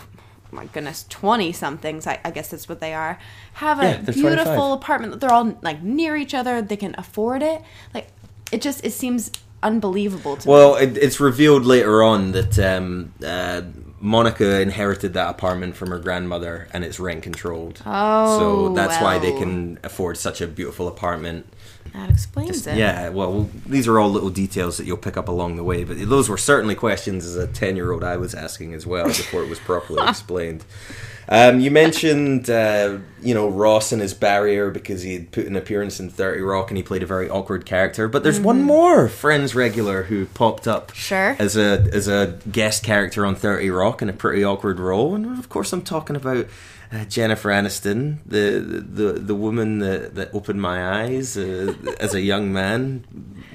my 0.52 0.66
goodness, 0.68 1.06
20 1.10 1.52
somethings, 1.52 2.08
I, 2.08 2.20
I 2.24 2.32
guess 2.32 2.50
that's 2.50 2.68
what 2.70 2.80
they 2.80 2.94
are, 2.94 3.20
have 3.54 3.80
a 3.80 3.84
Yeah, 3.84 3.98
they're 3.98 4.14
beautiful 4.14 4.46
25. 4.46 4.72
apartment 4.78 5.12
that 5.14 5.20
they're 5.20 5.34
all 5.34 5.60
like 5.62 5.84
near 5.84 6.16
each 6.16 6.34
other, 6.34 6.62
they 6.62 6.78
can 6.78 6.96
afford 6.98 7.44
it. 7.44 7.62
Like, 7.94 8.08
it 8.52 8.62
just, 8.62 8.84
it 8.86 8.94
seems 8.94 9.32
unbelievable 9.66 10.38
to 10.38 10.48
me. 10.48 10.54
Well, 10.54 10.76
it, 10.76 10.98
it's 10.98 11.20
revealed 11.20 11.66
later 11.66 12.04
on 12.04 12.32
that 12.34 12.58
um, 12.60 13.14
uh, 13.26 13.64
Monica 14.00 14.62
inherited 14.62 15.14
that 15.14 15.30
apartment 15.30 15.76
from 15.76 15.90
her 15.90 16.00
grandmother, 16.00 16.68
and 16.72 16.84
it's 16.84 17.00
rent 17.00 17.24
controlled. 17.24 17.82
Oh, 17.86 18.40
so 18.40 18.74
that's 18.74 19.02
why 19.02 19.18
they 19.18 19.32
can 19.32 19.80
afford 19.84 20.18
such 20.18 20.42
a 20.42 20.48
beautiful 20.48 20.88
apartment. 20.88 21.48
That 21.94 22.10
explains 22.10 22.68
it. 22.68 22.76
Yeah, 22.78 23.10
well, 23.10 23.50
these 23.66 23.88
are 23.88 23.98
all 24.00 24.10
little 24.10 24.30
details 24.30 24.78
that 24.78 24.86
you'll 24.86 24.98
pick 24.98 25.16
up 25.18 25.28
along 25.30 25.56
the 25.56 25.64
way, 25.64 25.84
but 25.84 25.98
those 26.10 26.28
were 26.30 26.38
certainly 26.38 26.76
questions 26.76 27.26
as 27.26 27.36
a 27.38 27.48
10 27.48 27.76
year 27.78 27.92
old 27.92 28.04
I 28.04 28.18
was 28.18 28.36
asking 28.36 28.74
as 28.74 28.86
well 28.86 29.06
before 29.08 29.44
it 29.44 29.50
was 29.50 29.60
properly 29.60 30.02
explained. 30.08 30.66
Um, 31.28 31.60
you 31.60 31.72
mentioned, 31.72 32.50
uh, 32.52 33.00
you 33.22 33.34
know, 33.34 33.48
Ross 33.50 33.92
and 33.92 34.00
his 34.02 34.14
barrier 34.14 34.70
because 34.70 35.02
he 35.02 35.14
had 35.14 35.32
put 35.32 35.48
an 35.48 35.56
appearance 35.56 36.00
in 36.00 36.10
30 36.12 36.42
Rock 36.42 36.70
and 36.70 36.78
he 36.78 36.84
played 36.84 37.02
a 37.02 37.08
very 37.08 37.28
awkward 37.30 37.66
character. 37.66 38.08
But 38.08 38.24
there's 38.24 38.40
one 38.40 38.62
more 38.62 39.08
Friends 39.08 39.56
regular 39.56 40.04
who 40.04 40.26
popped 40.28 40.68
up 40.68 40.90
Mm-hmm. 40.92 40.98
Sure. 41.00 41.36
as 41.40 41.58
a 41.58 41.88
as 41.94 42.08
a 42.08 42.38
guest 42.52 42.84
character 42.84 43.26
on 43.26 43.34
30 43.36 43.70
Rock 43.72 44.02
in 44.04 44.10
a 44.10 44.14
pretty 44.14 44.44
awkward 44.44 44.80
role. 44.80 45.16
And 45.16 45.40
of 45.40 45.50
course, 45.50 45.74
I'm 45.74 45.82
talking 45.82 46.16
about 46.16 46.46
uh, 46.92 47.06
Jennifer 47.06 47.50
Aniston, 47.50 48.20
the 48.26 48.60
the 48.60 49.14
the 49.14 49.36
woman 49.36 49.80
that, 49.80 50.16
that 50.16 50.30
opened 50.34 50.62
my 50.62 51.04
eyes 51.04 51.38
uh, 51.38 51.74
as 52.00 52.14
a 52.14 52.22
young 52.22 52.54
man 52.54 53.06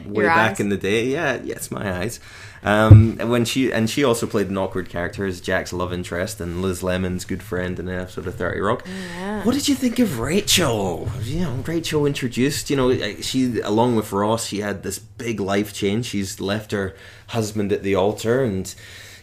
way 0.07 0.25
Your 0.25 0.33
back 0.33 0.53
eyes? 0.53 0.61
in 0.61 0.69
the 0.69 0.77
day. 0.77 1.07
Yeah, 1.07 1.41
yes, 1.43 1.71
my 1.71 2.01
eyes. 2.01 2.21
Um, 2.63 3.17
and 3.19 3.31
when 3.31 3.47
she 3.47 3.73
and 3.73 3.89
she 3.89 4.05
also 4.05 4.27
played 4.27 4.51
an 4.51 4.59
awkward 4.59 4.91
character 4.91 5.25
as 5.25 5.41
Jack's 5.41 5.73
love 5.73 5.95
interest 5.95 6.41
and 6.43 6.61
Liz 6.61 6.83
Lemon's 6.83 7.25
good 7.25 7.43
friend 7.43 7.79
in 7.79 7.89
an 7.89 7.99
episode 7.99 8.27
of 8.27 8.35
Thirty 8.35 8.61
Rock. 8.61 8.87
Yeah. 8.87 9.45
What 9.45 9.55
did 9.55 9.67
you 9.67 9.75
think 9.75 9.99
of 9.99 10.19
Rachel? 10.19 11.09
You 11.23 11.41
know, 11.41 11.53
Rachel 11.67 12.05
introduced. 12.05 12.69
You 12.69 12.77
know, 12.77 12.91
uh, 12.91 13.23
she 13.23 13.61
along 13.61 13.97
with 13.97 14.13
Ross, 14.13 14.47
she 14.47 14.59
had 14.61 14.83
this 14.83 14.99
big 14.99 15.41
life 15.41 15.73
change. 15.73 16.07
She's 16.07 16.39
left 16.39 16.73
her 16.73 16.95
husband 17.29 17.73
at 17.73 17.83
the 17.83 17.95
altar, 17.95 18.45
and 18.45 18.75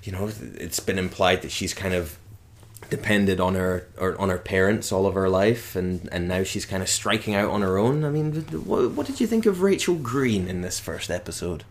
you 0.01 0.11
know, 0.11 0.31
it's 0.55 0.79
been 0.79 0.97
implied 0.97 1.43
that 1.43 1.51
she's 1.51 1.75
kind 1.75 1.93
of 1.93 2.17
depended 2.89 3.39
on 3.39 3.55
her 3.55 3.87
or 3.97 4.19
on 4.19 4.29
her 4.29 4.37
parents 4.37 4.91
all 4.91 5.05
of 5.05 5.13
her 5.13 5.29
life, 5.29 5.75
and 5.75 6.07
and 6.11 6.27
now 6.27 6.43
she's 6.43 6.65
kind 6.65 6.81
of 6.81 6.89
striking 6.89 7.35
out 7.35 7.49
on 7.49 7.61
her 7.61 7.77
own. 7.77 8.03
I 8.03 8.09
mean, 8.09 8.33
what, 8.65 8.91
what 8.91 9.07
did 9.07 9.19
you 9.19 9.27
think 9.27 9.45
of 9.45 9.61
Rachel 9.61 9.95
Green 9.95 10.47
in 10.47 10.61
this 10.61 10.79
first 10.79 11.09
episode? 11.09 11.63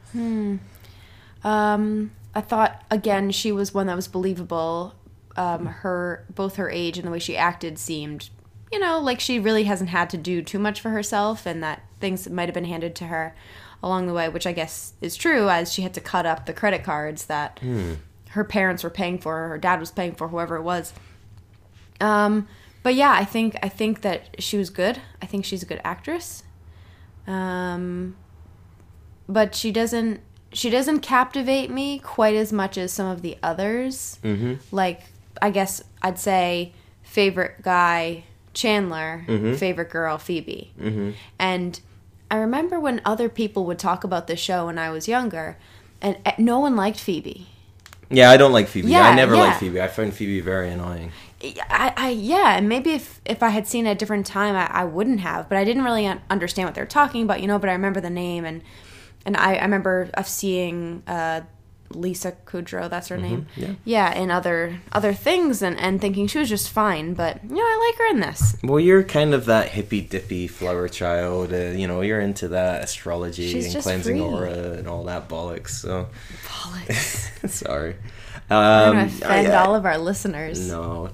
Um, 1.44 2.10
I 2.34 2.40
thought 2.40 2.84
again 2.90 3.30
she 3.30 3.52
was 3.52 3.72
one 3.72 3.86
that 3.86 3.96
was 3.96 4.08
believable. 4.08 4.94
Um, 5.36 5.66
her 5.66 6.24
both 6.34 6.56
her 6.56 6.70
age 6.70 6.96
and 6.96 7.06
the 7.06 7.10
way 7.10 7.18
she 7.18 7.36
acted 7.36 7.78
seemed, 7.78 8.30
you 8.72 8.78
know, 8.78 8.98
like 8.98 9.20
she 9.20 9.38
really 9.38 9.64
hasn't 9.64 9.90
had 9.90 10.08
to 10.10 10.16
do 10.16 10.40
too 10.42 10.58
much 10.58 10.80
for 10.80 10.90
herself, 10.90 11.46
and 11.46 11.62
that 11.62 11.82
things 12.00 12.28
might 12.28 12.48
have 12.48 12.54
been 12.54 12.64
handed 12.64 12.94
to 12.96 13.06
her 13.06 13.34
along 13.82 14.06
the 14.06 14.14
way, 14.14 14.28
which 14.28 14.46
I 14.46 14.52
guess 14.52 14.94
is 15.02 15.14
true, 15.16 15.50
as 15.50 15.72
she 15.72 15.82
had 15.82 15.92
to 15.94 16.00
cut 16.00 16.24
up 16.24 16.46
the 16.46 16.54
credit 16.54 16.82
cards 16.84 17.26
that 17.26 17.60
her 18.30 18.44
parents 18.44 18.82
were 18.82 18.90
paying 18.90 19.18
for, 19.18 19.48
her 19.48 19.58
dad 19.58 19.80
was 19.80 19.90
paying 19.90 20.14
for, 20.14 20.28
whoever 20.28 20.56
it 20.56 20.62
was. 20.62 20.92
Um, 22.00 22.48
but 22.82 22.94
yeah, 22.94 23.12
I 23.12 23.24
think 23.24 23.56
I 23.62 23.68
think 23.68 24.02
that 24.02 24.42
she 24.42 24.56
was 24.56 24.70
good. 24.70 25.00
I 25.20 25.26
think 25.26 25.44
she's 25.44 25.62
a 25.62 25.66
good 25.66 25.80
actress. 25.84 26.44
Um, 27.26 28.16
but 29.28 29.54
she 29.54 29.72
doesn't 29.72 30.20
she 30.52 30.70
doesn't 30.70 31.00
captivate 31.00 31.70
me 31.70 31.98
quite 31.98 32.34
as 32.34 32.52
much 32.52 32.78
as 32.78 32.92
some 32.92 33.08
of 33.08 33.22
the 33.22 33.36
others. 33.42 34.18
Mm-hmm. 34.22 34.54
Like 34.70 35.02
I 35.42 35.50
guess 35.50 35.82
I'd 36.02 36.18
say 36.18 36.72
favorite 37.02 37.62
guy 37.62 38.24
Chandler, 38.54 39.24
favorite 39.58 39.90
girl 39.90 40.16
Phoebe, 40.16 40.72
mm-hmm. 40.80 41.10
and 41.38 41.78
I 42.30 42.36
remember 42.36 42.80
when 42.80 43.02
other 43.04 43.28
people 43.28 43.66
would 43.66 43.78
talk 43.78 44.02
about 44.02 44.28
the 44.28 44.36
show 44.36 44.66
when 44.66 44.78
I 44.78 44.90
was 44.90 45.06
younger, 45.06 45.58
and 46.00 46.16
uh, 46.24 46.32
no 46.38 46.58
one 46.60 46.74
liked 46.74 46.98
Phoebe. 46.98 47.48
Yeah, 48.08 48.30
I 48.30 48.36
don't 48.36 48.52
like 48.52 48.68
Phoebe. 48.68 48.88
Yeah, 48.88 49.08
I 49.08 49.14
never 49.14 49.34
yeah. 49.34 49.42
liked 49.42 49.60
Phoebe. 49.60 49.80
I 49.80 49.88
found 49.88 50.14
Phoebe 50.14 50.40
very 50.40 50.70
annoying. 50.70 51.12
I, 51.42 51.92
I 51.96 52.08
yeah, 52.10 52.56
and 52.56 52.68
maybe 52.68 52.92
if 52.92 53.20
if 53.24 53.42
I 53.42 53.50
had 53.50 53.66
seen 53.66 53.86
a 53.86 53.94
different 53.94 54.26
time, 54.26 54.54
I, 54.56 54.66
I 54.80 54.84
wouldn't 54.84 55.20
have. 55.20 55.48
But 55.48 55.58
I 55.58 55.64
didn't 55.64 55.84
really 55.84 56.06
un- 56.06 56.20
understand 56.30 56.66
what 56.66 56.74
they 56.74 56.80
were 56.80 56.86
talking 56.86 57.22
about, 57.22 57.40
you 57.40 57.46
know. 57.46 57.58
But 57.58 57.68
I 57.68 57.72
remember 57.72 58.00
the 58.00 58.10
name, 58.10 58.44
and 58.44 58.62
and 59.26 59.36
I, 59.36 59.56
I 59.56 59.62
remember 59.62 60.08
of 60.14 60.26
seeing 60.26 61.02
uh, 61.06 61.42
Lisa 61.90 62.32
Kudrow, 62.46 62.88
that's 62.88 63.08
her 63.08 63.18
name, 63.18 63.46
yeah. 63.54 63.74
yeah, 63.84 64.12
and 64.16 64.32
other 64.32 64.80
other 64.92 65.12
things, 65.12 65.60
and 65.62 65.78
and 65.78 66.00
thinking 66.00 66.26
she 66.26 66.38
was 66.38 66.48
just 66.48 66.70
fine. 66.70 67.12
But 67.12 67.44
you 67.44 67.54
know, 67.56 67.60
I 67.62 67.90
like 67.90 67.98
her 67.98 68.06
in 68.14 68.20
this. 68.20 68.56
Well, 68.64 68.80
you're 68.80 69.02
kind 69.04 69.34
of 69.34 69.44
that 69.44 69.68
hippy 69.68 70.00
dippy 70.00 70.46
flower 70.48 70.88
child. 70.88 71.52
Uh, 71.52 71.56
you 71.76 71.86
know, 71.86 72.00
you're 72.00 72.20
into 72.20 72.48
that 72.48 72.82
astrology 72.82 73.52
She's 73.52 73.74
and 73.74 73.82
cleansing 73.84 74.16
free. 74.16 74.24
aura 74.26 74.72
and 74.72 74.88
all 74.88 75.04
that 75.04 75.28
bollocks. 75.28 75.70
So 75.70 76.08
Bollocks. 76.46 77.48
sorry. 77.50 77.96
Um, 78.48 78.94
gonna 78.94 79.04
offend 79.06 79.48
I- 79.48 79.52
I- 79.52 79.64
all 79.64 79.74
of 79.74 79.84
our 79.84 79.98
listeners, 79.98 80.68
No, 80.70 81.10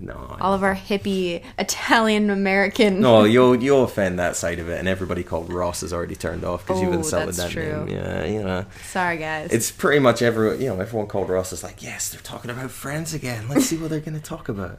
no. 0.00 0.36
all 0.40 0.52
of 0.54 0.62
our 0.62 0.74
hippie 0.74 1.42
Italian 1.58 2.30
American. 2.30 3.00
No, 3.00 3.24
you'll 3.34 3.56
you'll 3.62 3.84
offend 3.84 4.18
that 4.18 4.36
side 4.36 4.58
of 4.58 4.68
it, 4.68 4.78
and 4.78 4.88
everybody 4.88 5.22
called 5.22 5.52
Ross 5.52 5.82
is 5.82 5.92
already 5.92 6.16
turned 6.16 6.44
off 6.44 6.66
because 6.66 6.80
you've 6.82 6.90
Oh, 6.92 6.98
insulted 6.98 7.34
that 7.36 7.50
true. 7.50 7.84
name. 7.86 7.88
Yeah, 7.88 8.24
you 8.24 8.42
know, 8.42 8.66
Sorry, 8.90 9.16
guys. 9.18 9.52
it's 9.52 9.70
pretty 9.70 10.00
much 10.00 10.22
everyone. 10.22 10.60
You 10.60 10.68
know, 10.68 10.80
everyone 10.80 11.06
called 11.08 11.28
Ross 11.28 11.52
is 11.52 11.62
like, 11.62 11.82
yes, 11.82 12.10
they're 12.10 12.20
talking 12.20 12.50
about 12.50 12.70
Friends 12.70 13.14
again. 13.14 13.48
Let's 13.48 13.66
see 13.66 13.76
what 13.76 13.90
they're 13.90 14.00
going 14.00 14.18
to 14.18 14.22
talk 14.24 14.48
about. 14.48 14.78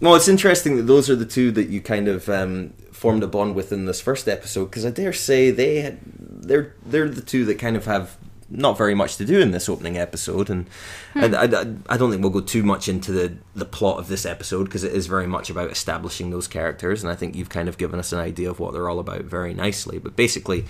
Well, 0.00 0.16
it's 0.16 0.26
interesting 0.28 0.76
that 0.78 0.82
those 0.84 1.08
are 1.08 1.14
the 1.16 1.24
two 1.24 1.52
that 1.52 1.68
you 1.68 1.80
kind 1.80 2.08
of 2.08 2.28
um, 2.28 2.72
formed 2.90 3.22
a 3.22 3.28
bond 3.28 3.54
with 3.54 3.70
in 3.72 3.86
this 3.86 4.00
first 4.00 4.28
episode 4.28 4.64
because 4.66 4.84
I 4.84 4.90
dare 4.90 5.12
say 5.12 5.50
they 5.52 5.80
had, 5.80 5.98
they're 6.18 6.74
they're 6.84 7.08
the 7.08 7.20
two 7.22 7.44
that 7.44 7.58
kind 7.60 7.76
of 7.76 7.84
have 7.84 8.16
not 8.54 8.76
very 8.76 8.94
much 8.94 9.16
to 9.16 9.24
do 9.24 9.40
in 9.40 9.50
this 9.50 9.68
opening 9.68 9.96
episode, 9.96 10.50
and 10.50 10.68
I, 11.14 11.26
I, 11.26 11.66
I 11.88 11.96
don't 11.96 12.10
think 12.10 12.22
we'll 12.22 12.30
go 12.30 12.40
too 12.40 12.62
much 12.62 12.88
into 12.88 13.12
the 13.12 13.36
the 13.54 13.64
plot 13.64 13.98
of 13.98 14.08
this 14.08 14.26
episode 14.26 14.64
because 14.64 14.84
it 14.84 14.92
is 14.92 15.06
very 15.06 15.26
much 15.26 15.50
about 15.50 15.70
establishing 15.70 16.30
those 16.30 16.46
characters, 16.46 17.02
and 17.02 17.10
I 17.10 17.16
think 17.16 17.34
you've 17.34 17.48
kind 17.48 17.68
of 17.68 17.78
given 17.78 17.98
us 17.98 18.12
an 18.12 18.20
idea 18.20 18.50
of 18.50 18.60
what 18.60 18.72
they're 18.72 18.88
all 18.88 18.98
about 18.98 19.24
very 19.24 19.54
nicely. 19.54 19.98
But 19.98 20.16
basically, 20.16 20.66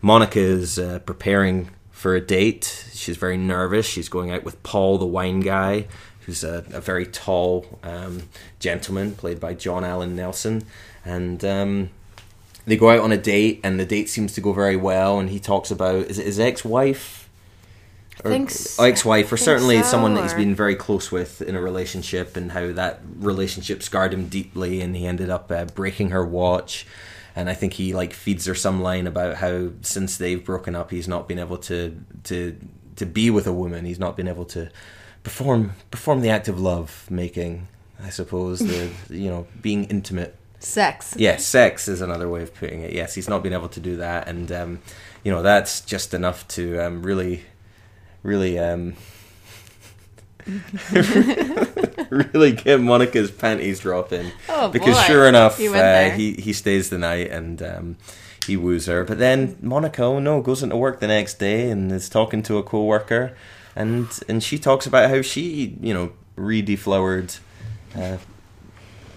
Monica 0.00 0.40
is 0.40 0.78
uh, 0.78 1.00
preparing 1.00 1.70
for 1.90 2.14
a 2.14 2.20
date. 2.20 2.86
She's 2.92 3.16
very 3.16 3.36
nervous. 3.36 3.86
She's 3.86 4.08
going 4.08 4.30
out 4.30 4.44
with 4.44 4.62
Paul, 4.62 4.98
the 4.98 5.06
wine 5.06 5.40
guy, 5.40 5.86
who's 6.20 6.42
a, 6.42 6.64
a 6.72 6.80
very 6.80 7.06
tall 7.06 7.78
um, 7.82 8.22
gentleman 8.58 9.14
played 9.14 9.40
by 9.40 9.54
John 9.54 9.84
Allen 9.84 10.16
Nelson, 10.16 10.64
and. 11.04 11.44
Um, 11.44 11.90
they 12.66 12.76
go 12.76 12.90
out 12.90 13.00
on 13.00 13.12
a 13.12 13.16
date, 13.16 13.60
and 13.62 13.78
the 13.78 13.86
date 13.86 14.08
seems 14.08 14.32
to 14.34 14.40
go 14.40 14.52
very 14.52 14.76
well. 14.76 15.18
And 15.20 15.30
he 15.30 15.38
talks 15.38 15.70
about 15.70 16.06
is 16.06 16.18
it 16.18 16.26
his 16.26 16.40
ex-wife, 16.40 17.25
or 18.24 18.32
ex-wife, 18.86 19.30
or 19.30 19.36
certainly 19.36 19.82
so, 19.82 19.88
someone 19.88 20.14
that 20.14 20.22
he's 20.22 20.34
been 20.34 20.54
very 20.54 20.76
close 20.76 21.12
with 21.12 21.42
in 21.42 21.54
a 21.54 21.60
relationship, 21.60 22.36
and 22.36 22.52
how 22.52 22.72
that 22.72 23.00
relationship 23.16 23.82
scarred 23.82 24.14
him 24.14 24.28
deeply, 24.28 24.80
and 24.80 24.96
he 24.96 25.06
ended 25.06 25.30
up 25.30 25.50
uh, 25.50 25.64
breaking 25.66 26.10
her 26.10 26.24
watch. 26.24 26.86
And 27.34 27.50
I 27.50 27.54
think 27.54 27.74
he 27.74 27.92
like 27.92 28.14
feeds 28.14 28.46
her 28.46 28.54
some 28.54 28.80
line 28.80 29.06
about 29.06 29.36
how 29.36 29.70
since 29.82 30.16
they've 30.16 30.42
broken 30.42 30.74
up, 30.74 30.90
he's 30.90 31.08
not 31.08 31.28
been 31.28 31.38
able 31.38 31.58
to 31.58 32.02
to 32.24 32.56
to 32.96 33.06
be 33.06 33.30
with 33.30 33.46
a 33.46 33.52
woman. 33.52 33.84
He's 33.84 33.98
not 33.98 34.16
been 34.16 34.28
able 34.28 34.46
to 34.46 34.70
perform 35.22 35.72
perform 35.90 36.22
the 36.22 36.30
act 36.30 36.48
of 36.48 36.58
love 36.58 37.06
making. 37.10 37.68
I 38.02 38.10
suppose 38.10 38.60
the 38.60 38.90
you 39.14 39.28
know 39.28 39.46
being 39.60 39.84
intimate 39.84 40.36
Sex. 40.58 41.14
yeah, 41.18 41.36
sex 41.36 41.86
is 41.86 42.00
another 42.00 42.28
way 42.28 42.42
of 42.42 42.54
putting 42.54 42.80
it. 42.80 42.92
Yes, 42.92 43.14
he's 43.14 43.28
not 43.28 43.42
been 43.42 43.52
able 43.52 43.68
to 43.68 43.80
do 43.80 43.96
that, 43.96 44.26
and 44.26 44.50
um, 44.50 44.80
you 45.22 45.30
know 45.30 45.42
that's 45.42 45.80
just 45.80 46.14
enough 46.14 46.48
to 46.48 46.78
um, 46.78 47.02
really, 47.02 47.44
really, 48.26 48.58
um, 48.58 48.94
really 52.10 52.52
get 52.52 52.80
Monica's 52.80 53.30
panties 53.30 53.80
dropping. 53.80 54.30
Oh, 54.48 54.68
because 54.68 54.96
boy. 54.96 55.02
sure 55.02 55.26
enough, 55.26 55.56
He 55.58 55.68
uh, 55.68 56.10
he 56.10 56.34
he 56.34 56.52
stays 56.52 56.90
the 56.90 56.98
night 56.98 57.30
and. 57.30 57.62
Um, 57.62 57.96
he 58.46 58.56
woos 58.56 58.86
her, 58.86 59.02
but 59.02 59.18
then 59.18 59.56
Monica, 59.60 60.04
oh 60.04 60.20
no, 60.20 60.40
goes 60.40 60.62
into 60.62 60.76
work 60.76 61.00
the 61.00 61.08
next 61.08 61.40
day 61.40 61.68
and 61.68 61.90
is 61.90 62.08
talking 62.08 62.44
to 62.44 62.58
a 62.58 62.62
co-worker, 62.62 63.36
and 63.74 64.06
and 64.28 64.40
she 64.40 64.56
talks 64.56 64.86
about 64.86 65.10
how 65.10 65.20
she, 65.20 65.76
you 65.80 65.92
know, 65.92 66.12
redeflowered 66.38 67.40
uh, 67.96 68.18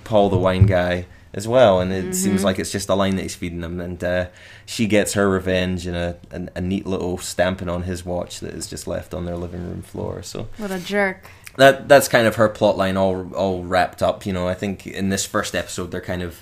Paul 0.04 0.30
the 0.30 0.38
wine 0.40 0.66
guy 0.66 1.06
as 1.34 1.48
well, 1.48 1.80
and 1.80 1.92
it 1.94 2.04
Mm-hmm. 2.06 2.12
seems 2.14 2.44
like 2.44 2.58
it's 2.60 2.72
just 2.72 2.90
a 2.90 2.96
line 2.96 3.16
that 3.16 3.22
he's 3.24 3.36
feeding 3.36 3.62
him, 3.62 3.80
and 3.80 4.04
uh, 4.04 4.28
she 4.66 4.88
gets 4.88 5.14
her 5.14 5.30
revenge 5.30 5.86
in 5.88 5.96
a, 5.96 6.16
a 6.32 6.48
a 6.56 6.62
neat 6.62 6.86
little 6.88 7.18
stamping 7.18 7.70
on 7.70 7.84
his 7.84 8.04
watch 8.06 8.40
that 8.40 8.54
is 8.54 8.68
just 8.68 8.88
left 8.88 9.14
on 9.14 9.26
their 9.26 9.38
living 9.38 9.62
room 9.68 9.82
floor. 9.82 10.24
So 10.24 10.48
What 10.58 10.72
a 10.72 10.80
jerk. 10.80 11.28
that 11.58 11.88
that's 11.88 12.08
kind 12.08 12.26
of 12.28 12.36
her 12.38 12.50
plot 12.50 12.78
line 12.78 12.98
all 12.98 13.32
all 13.34 13.64
wrapped 13.64 14.02
up. 14.02 14.26
You 14.26 14.34
know, 14.34 14.48
I 14.48 14.54
think 14.56 14.88
in 14.88 15.10
this 15.10 15.26
first 15.26 15.54
episode 15.56 15.92
they're 15.92 16.02
kind 16.02 16.22
of 16.24 16.42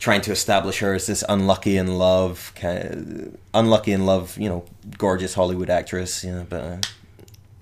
trying 0.00 0.22
to 0.22 0.32
establish 0.32 0.78
her 0.80 0.94
as 0.94 1.06
this 1.06 1.22
unlucky 1.28 1.76
in 1.76 1.98
love, 1.98 2.52
kind 2.56 2.78
of, 2.78 3.36
unlucky 3.52 3.92
in 3.92 4.06
love, 4.06 4.36
you 4.38 4.48
know, 4.48 4.64
gorgeous 4.98 5.34
Hollywood 5.34 5.70
actress. 5.70 6.24
You 6.24 6.32
know, 6.32 6.46
but. 6.48 6.60
Uh, 6.62 6.78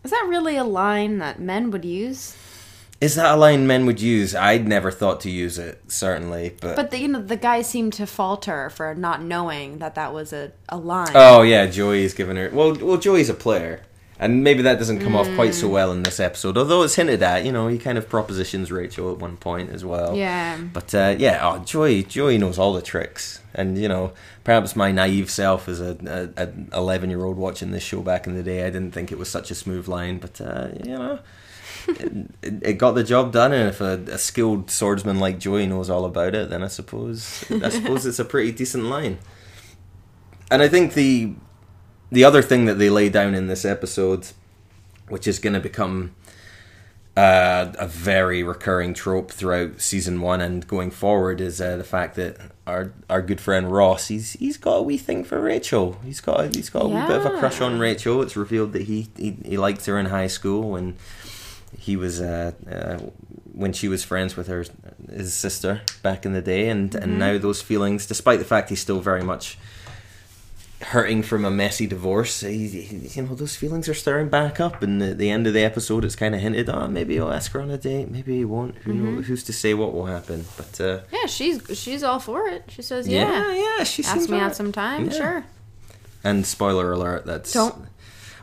Is 0.04 0.12
that 0.12 0.24
really 0.28 0.56
a 0.56 0.64
line 0.64 1.18
that 1.18 1.40
men 1.40 1.70
would 1.72 1.84
use? 1.84 2.34
Is 3.00 3.14
that 3.14 3.32
a 3.32 3.36
line 3.36 3.66
men 3.66 3.86
would 3.86 4.00
use? 4.00 4.34
I'd 4.34 4.66
never 4.66 4.90
thought 4.90 5.20
to 5.20 5.30
use 5.30 5.56
it, 5.58 5.80
certainly, 5.86 6.56
but. 6.60 6.74
But 6.74 6.90
the, 6.90 6.98
you 6.98 7.08
know, 7.08 7.22
the 7.22 7.36
guy 7.36 7.62
seemed 7.62 7.92
to 7.94 8.06
falter 8.06 8.70
for 8.70 8.92
not 8.94 9.22
knowing 9.22 9.78
that 9.78 9.94
that 9.94 10.12
was 10.12 10.32
a, 10.32 10.50
a 10.68 10.76
line. 10.76 11.12
Oh 11.14 11.42
yeah, 11.42 11.66
Joey's 11.66 12.12
giving 12.12 12.36
her. 12.36 12.50
Well, 12.52 12.74
well, 12.74 12.96
Joey's 12.96 13.30
a 13.30 13.34
player, 13.34 13.82
and 14.18 14.42
maybe 14.42 14.62
that 14.62 14.80
doesn't 14.80 14.98
come 14.98 15.14
off 15.14 15.32
quite 15.36 15.54
so 15.54 15.68
well 15.68 15.92
in 15.92 16.02
this 16.02 16.18
episode. 16.18 16.58
Although 16.58 16.82
it's 16.82 16.96
hinted 16.96 17.22
at, 17.22 17.44
you 17.44 17.52
know, 17.52 17.68
he 17.68 17.78
kind 17.78 17.98
of 17.98 18.08
propositions 18.08 18.72
Rachel 18.72 19.12
at 19.12 19.18
one 19.18 19.36
point 19.36 19.70
as 19.70 19.84
well. 19.84 20.16
Yeah. 20.16 20.58
But 20.60 20.92
uh, 20.92 21.14
yeah, 21.16 21.38
oh, 21.40 21.60
Joey, 21.60 22.02
Joey 22.02 22.36
knows 22.36 22.58
all 22.58 22.72
the 22.72 22.82
tricks, 22.82 23.40
and 23.54 23.78
you 23.78 23.86
know, 23.86 24.12
perhaps 24.42 24.74
my 24.74 24.90
naive 24.90 25.30
self 25.30 25.68
as 25.68 25.80
a 25.80 26.52
eleven 26.72 27.10
year 27.10 27.24
old 27.24 27.36
watching 27.36 27.70
this 27.70 27.84
show 27.84 28.00
back 28.02 28.26
in 28.26 28.34
the 28.34 28.42
day, 28.42 28.66
I 28.66 28.70
didn't 28.70 28.90
think 28.90 29.12
it 29.12 29.18
was 29.18 29.28
such 29.28 29.52
a 29.52 29.54
smooth 29.54 29.86
line, 29.86 30.18
but 30.18 30.40
uh, 30.40 30.70
you 30.84 30.98
know. 30.98 31.20
It, 31.88 32.62
it 32.62 32.72
got 32.74 32.92
the 32.92 33.04
job 33.04 33.32
done, 33.32 33.52
and 33.52 33.68
if 33.68 33.80
a, 33.80 34.00
a 34.10 34.18
skilled 34.18 34.70
swordsman 34.70 35.18
like 35.18 35.38
Joey 35.38 35.66
knows 35.66 35.90
all 35.90 36.04
about 36.04 36.34
it, 36.34 36.50
then 36.50 36.62
I 36.62 36.68
suppose 36.68 37.44
I 37.50 37.68
suppose 37.68 38.06
it's 38.06 38.18
a 38.18 38.24
pretty 38.24 38.52
decent 38.52 38.84
line. 38.84 39.18
And 40.50 40.62
I 40.62 40.68
think 40.68 40.94
the 40.94 41.34
the 42.10 42.24
other 42.24 42.42
thing 42.42 42.64
that 42.66 42.74
they 42.74 42.90
lay 42.90 43.08
down 43.08 43.34
in 43.34 43.48
this 43.48 43.64
episode, 43.64 44.28
which 45.08 45.26
is 45.26 45.38
going 45.38 45.54
to 45.54 45.60
become 45.60 46.14
uh, 47.16 47.72
a 47.78 47.86
very 47.86 48.42
recurring 48.42 48.94
trope 48.94 49.30
throughout 49.30 49.80
season 49.80 50.20
one 50.20 50.40
and 50.40 50.66
going 50.66 50.90
forward, 50.90 51.40
is 51.40 51.60
uh, 51.60 51.76
the 51.76 51.84
fact 51.84 52.14
that 52.16 52.36
our 52.66 52.92
our 53.10 53.22
good 53.22 53.40
friend 53.40 53.72
Ross 53.72 54.08
he's 54.08 54.32
he's 54.34 54.56
got 54.56 54.76
a 54.76 54.82
wee 54.82 54.98
thing 54.98 55.24
for 55.24 55.40
Rachel. 55.40 55.98
He's 56.04 56.20
got 56.20 56.40
a, 56.40 56.48
he's 56.48 56.70
got 56.70 56.84
a 56.84 56.88
wee 56.88 57.06
bit 57.06 57.16
of 57.16 57.26
a 57.26 57.38
crush 57.38 57.60
on 57.60 57.78
Rachel. 57.78 58.22
It's 58.22 58.36
revealed 58.36 58.72
that 58.74 58.82
he 58.82 59.08
he, 59.16 59.36
he 59.44 59.56
liked 59.56 59.84
her 59.86 59.98
in 59.98 60.06
high 60.06 60.26
school 60.26 60.76
and 60.76 60.96
he 61.76 61.96
was 61.96 62.20
uh, 62.20 62.52
uh, 62.70 62.98
when 63.52 63.72
she 63.72 63.88
was 63.88 64.04
friends 64.04 64.36
with 64.36 64.46
her 64.46 64.64
his 65.10 65.34
sister 65.34 65.82
back 66.02 66.24
in 66.24 66.32
the 66.32 66.42
day, 66.42 66.68
and 66.68 66.94
and 66.94 67.18
now 67.18 67.38
those 67.38 67.60
feelings, 67.62 68.06
despite 68.06 68.38
the 68.38 68.44
fact 68.44 68.68
he's 68.70 68.80
still 68.80 69.00
very 69.00 69.22
much 69.22 69.58
hurting 70.80 71.24
from 71.24 71.44
a 71.44 71.50
messy 71.50 71.86
divorce. 71.88 72.40
He, 72.42 72.68
he- 72.68 73.08
you 73.08 73.22
know, 73.22 73.34
those 73.34 73.56
feelings 73.56 73.88
are 73.88 73.94
stirring 73.94 74.28
back 74.28 74.60
up. 74.60 74.80
And 74.80 75.02
at 75.02 75.18
the 75.18 75.28
end 75.28 75.46
of 75.48 75.52
the 75.52 75.64
episode, 75.64 76.04
it's 76.04 76.14
kind 76.14 76.36
of 76.36 76.40
hinted, 76.40 76.68
oh, 76.70 76.86
maybe 76.86 77.14
he'll 77.14 77.32
ask 77.32 77.50
her 77.52 77.60
on 77.60 77.68
a 77.70 77.76
date, 77.78 78.08
maybe 78.10 78.36
he 78.38 78.44
won't. 78.44 78.76
Who 78.78 78.92
knows? 78.94 79.26
Who's 79.26 79.42
to 79.44 79.52
say 79.52 79.74
what 79.74 79.92
will 79.92 80.06
happen? 80.06 80.44
But 80.56 80.80
uh, 80.80 81.00
Yeah, 81.12 81.26
she's 81.26 81.60
she's 81.76 82.04
all 82.04 82.20
for 82.20 82.46
it. 82.46 82.64
She 82.68 82.82
says, 82.82 83.08
yeah, 83.08 83.48
"Yeah, 83.52 83.54
yeah, 83.78 83.84
she 83.84 84.04
ask 84.04 84.12
seems 84.14 84.28
me 84.28 84.38
out 84.38 84.54
sometime." 84.54 85.06
Yeah. 85.06 85.12
Sure. 85.12 85.44
And 86.22 86.46
spoiler 86.46 86.92
alert, 86.92 87.26
that's 87.26 87.52
Don't- 87.52 87.86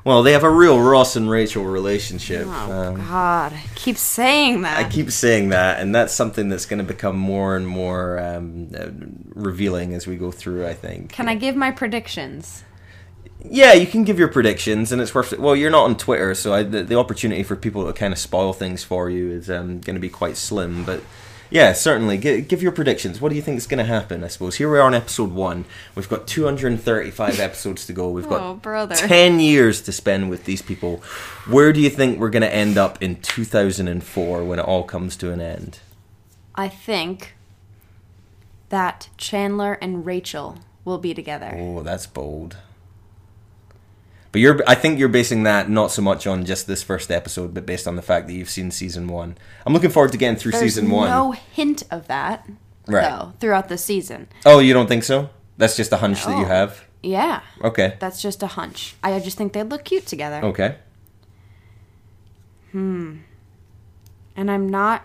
Well, 0.06 0.22
they 0.22 0.34
have 0.34 0.44
a 0.44 0.50
real 0.52 0.80
Ross 0.80 1.16
and 1.16 1.28
Rachel 1.28 1.66
relationship. 1.66 2.46
Oh 2.48 2.72
Um, 2.72 2.96
God, 2.98 3.54
I 3.54 3.64
keep 3.74 3.98
saying 3.98 4.62
that. 4.62 4.78
I 4.78 4.88
keep 4.88 5.10
saying 5.10 5.50
that, 5.50 5.80
and 5.80 5.96
that's 5.96 6.14
something 6.14 6.48
that's 6.48 6.68
going 6.68 6.78
to 6.78 6.86
become 6.86 7.18
more 7.18 7.56
and 7.56 7.68
more 7.68 8.20
um, 8.20 8.70
uh, 8.78 8.90
revealing 9.34 9.96
as 9.96 10.06
we 10.06 10.16
go 10.16 10.30
through. 10.30 10.68
I 10.68 10.76
think. 10.76 11.12
Can 11.12 11.28
I 11.28 11.34
give 11.34 11.56
my 11.56 11.72
predictions? 11.72 12.64
Yeah, 13.44 13.74
you 13.74 13.88
can 13.88 14.04
give 14.04 14.20
your 14.20 14.28
predictions, 14.28 14.92
and 14.92 15.02
it's 15.02 15.14
worth 15.14 15.34
it. 15.34 15.40
Well, 15.40 15.56
you're 15.56 15.72
not 15.72 15.86
on 15.86 15.98
Twitter, 15.98 16.36
so 16.36 16.54
I, 16.54 16.62
the, 16.62 16.84
the 16.84 16.98
opportunity 16.98 17.42
for 17.42 17.56
people 17.56 17.86
to 17.88 17.94
kind 17.94 18.14
of 18.14 18.20
spoil 18.20 18.54
things 18.54 18.84
for 18.84 19.10
you 19.10 19.32
is 19.32 19.50
um, 19.50 19.80
going 19.82 19.96
to 19.96 20.00
be 20.00 20.10
quite 20.10 20.38
slim. 20.38 20.84
But 20.84 21.02
yeah, 21.50 21.74
certainly, 21.74 22.18
G- 22.18 22.42
give 22.42 22.62
your 22.64 22.72
predictions. 22.72 23.22
What 23.22 23.30
do 23.30 23.36
you 23.36 23.42
think 23.42 23.58
is 23.58 23.68
going 23.68 23.78
to 23.80 23.84
happen? 23.86 24.24
I 24.24 24.28
suppose 24.28 24.56
here 24.56 24.72
we 24.72 24.78
are 24.78 24.82
on 24.82 24.94
episode 24.94 25.32
one. 25.32 25.66
We've 25.96 26.10
got 26.10 26.28
235 26.28 27.40
episodes 27.40 27.86
to 27.88 27.94
go. 27.94 28.10
We've 28.10 28.28
got 28.28 28.42
Oh, 28.42 28.54
brother. 28.56 28.96
10 28.96 29.40
years 29.40 29.82
to 29.84 29.92
spend 29.92 30.30
with 30.30 30.46
these 30.46 30.62
people. 30.62 30.98
Where 31.48 31.72
do 31.74 31.80
you 31.82 31.90
think 31.90 32.20
we're 32.20 32.30
going 32.30 32.42
to 32.42 32.54
end 32.54 32.78
up 32.78 33.02
in 33.02 33.16
2004 33.22 34.44
when 34.44 34.60
it 34.60 34.66
all 34.66 34.84
comes 34.84 35.16
to 35.18 35.32
an 35.32 35.42
end? 35.42 35.80
I 36.56 36.68
think 36.70 37.34
that 38.70 39.10
Chandler 39.18 39.74
and 39.82 40.06
Rachel 40.06 40.58
will 40.84 40.98
be 40.98 41.14
together. 41.14 41.56
Oh, 41.58 41.84
that's 41.84 42.08
bold. 42.08 42.58
But 44.36 44.42
you're 44.42 44.60
I 44.68 44.76
think 44.76 45.00
you're 45.00 45.08
basing 45.08 45.44
that 45.44 45.70
not 45.70 45.94
so 45.94 46.02
much 46.02 46.28
on 46.28 46.44
just 46.44 46.68
this 46.68 46.84
first 46.84 47.10
episode, 47.10 47.54
but 47.54 47.66
based 47.66 47.88
on 47.88 47.96
the 47.96 48.02
fact 48.02 48.28
that 48.28 48.34
you've 48.34 48.50
seen 48.50 48.70
season 48.70 49.08
one. 49.08 49.38
I'm 49.66 49.72
looking 49.72 49.90
forward 49.92 50.12
to 50.12 50.18
getting 50.18 50.36
through 50.36 50.52
There's 50.52 50.62
season 50.74 50.90
one. 50.90 51.10
no 51.10 51.32
hint 51.32 51.84
of 51.90 52.08
that, 52.08 52.46
Right. 52.86 53.02
though, 53.10 53.32
throughout 53.40 53.70
the 53.70 53.78
season. 53.78 54.28
Oh, 54.46 54.60
you 54.60 54.74
don't 54.74 54.88
think 54.88 55.06
so? 55.06 55.30
That's 55.58 55.78
just 55.78 55.94
a 55.94 55.96
hunch 55.96 56.26
that 56.26 56.38
you 56.38 56.44
have. 56.44 56.84
Yeah, 57.02 57.44
Okay. 57.64 57.96
that's 58.02 58.22
just 58.22 58.44
a 58.44 58.48
hunch. 58.48 58.98
I 59.02 59.18
just 59.22 59.38
think 59.38 59.54
they'd 59.54 59.70
look 59.70 59.86
cute 59.86 60.06
together. 60.06 60.42
Okay. 60.44 60.76
Hmm. 62.74 63.20
And 64.36 64.52
I'm 64.52 64.68
not 64.68 65.04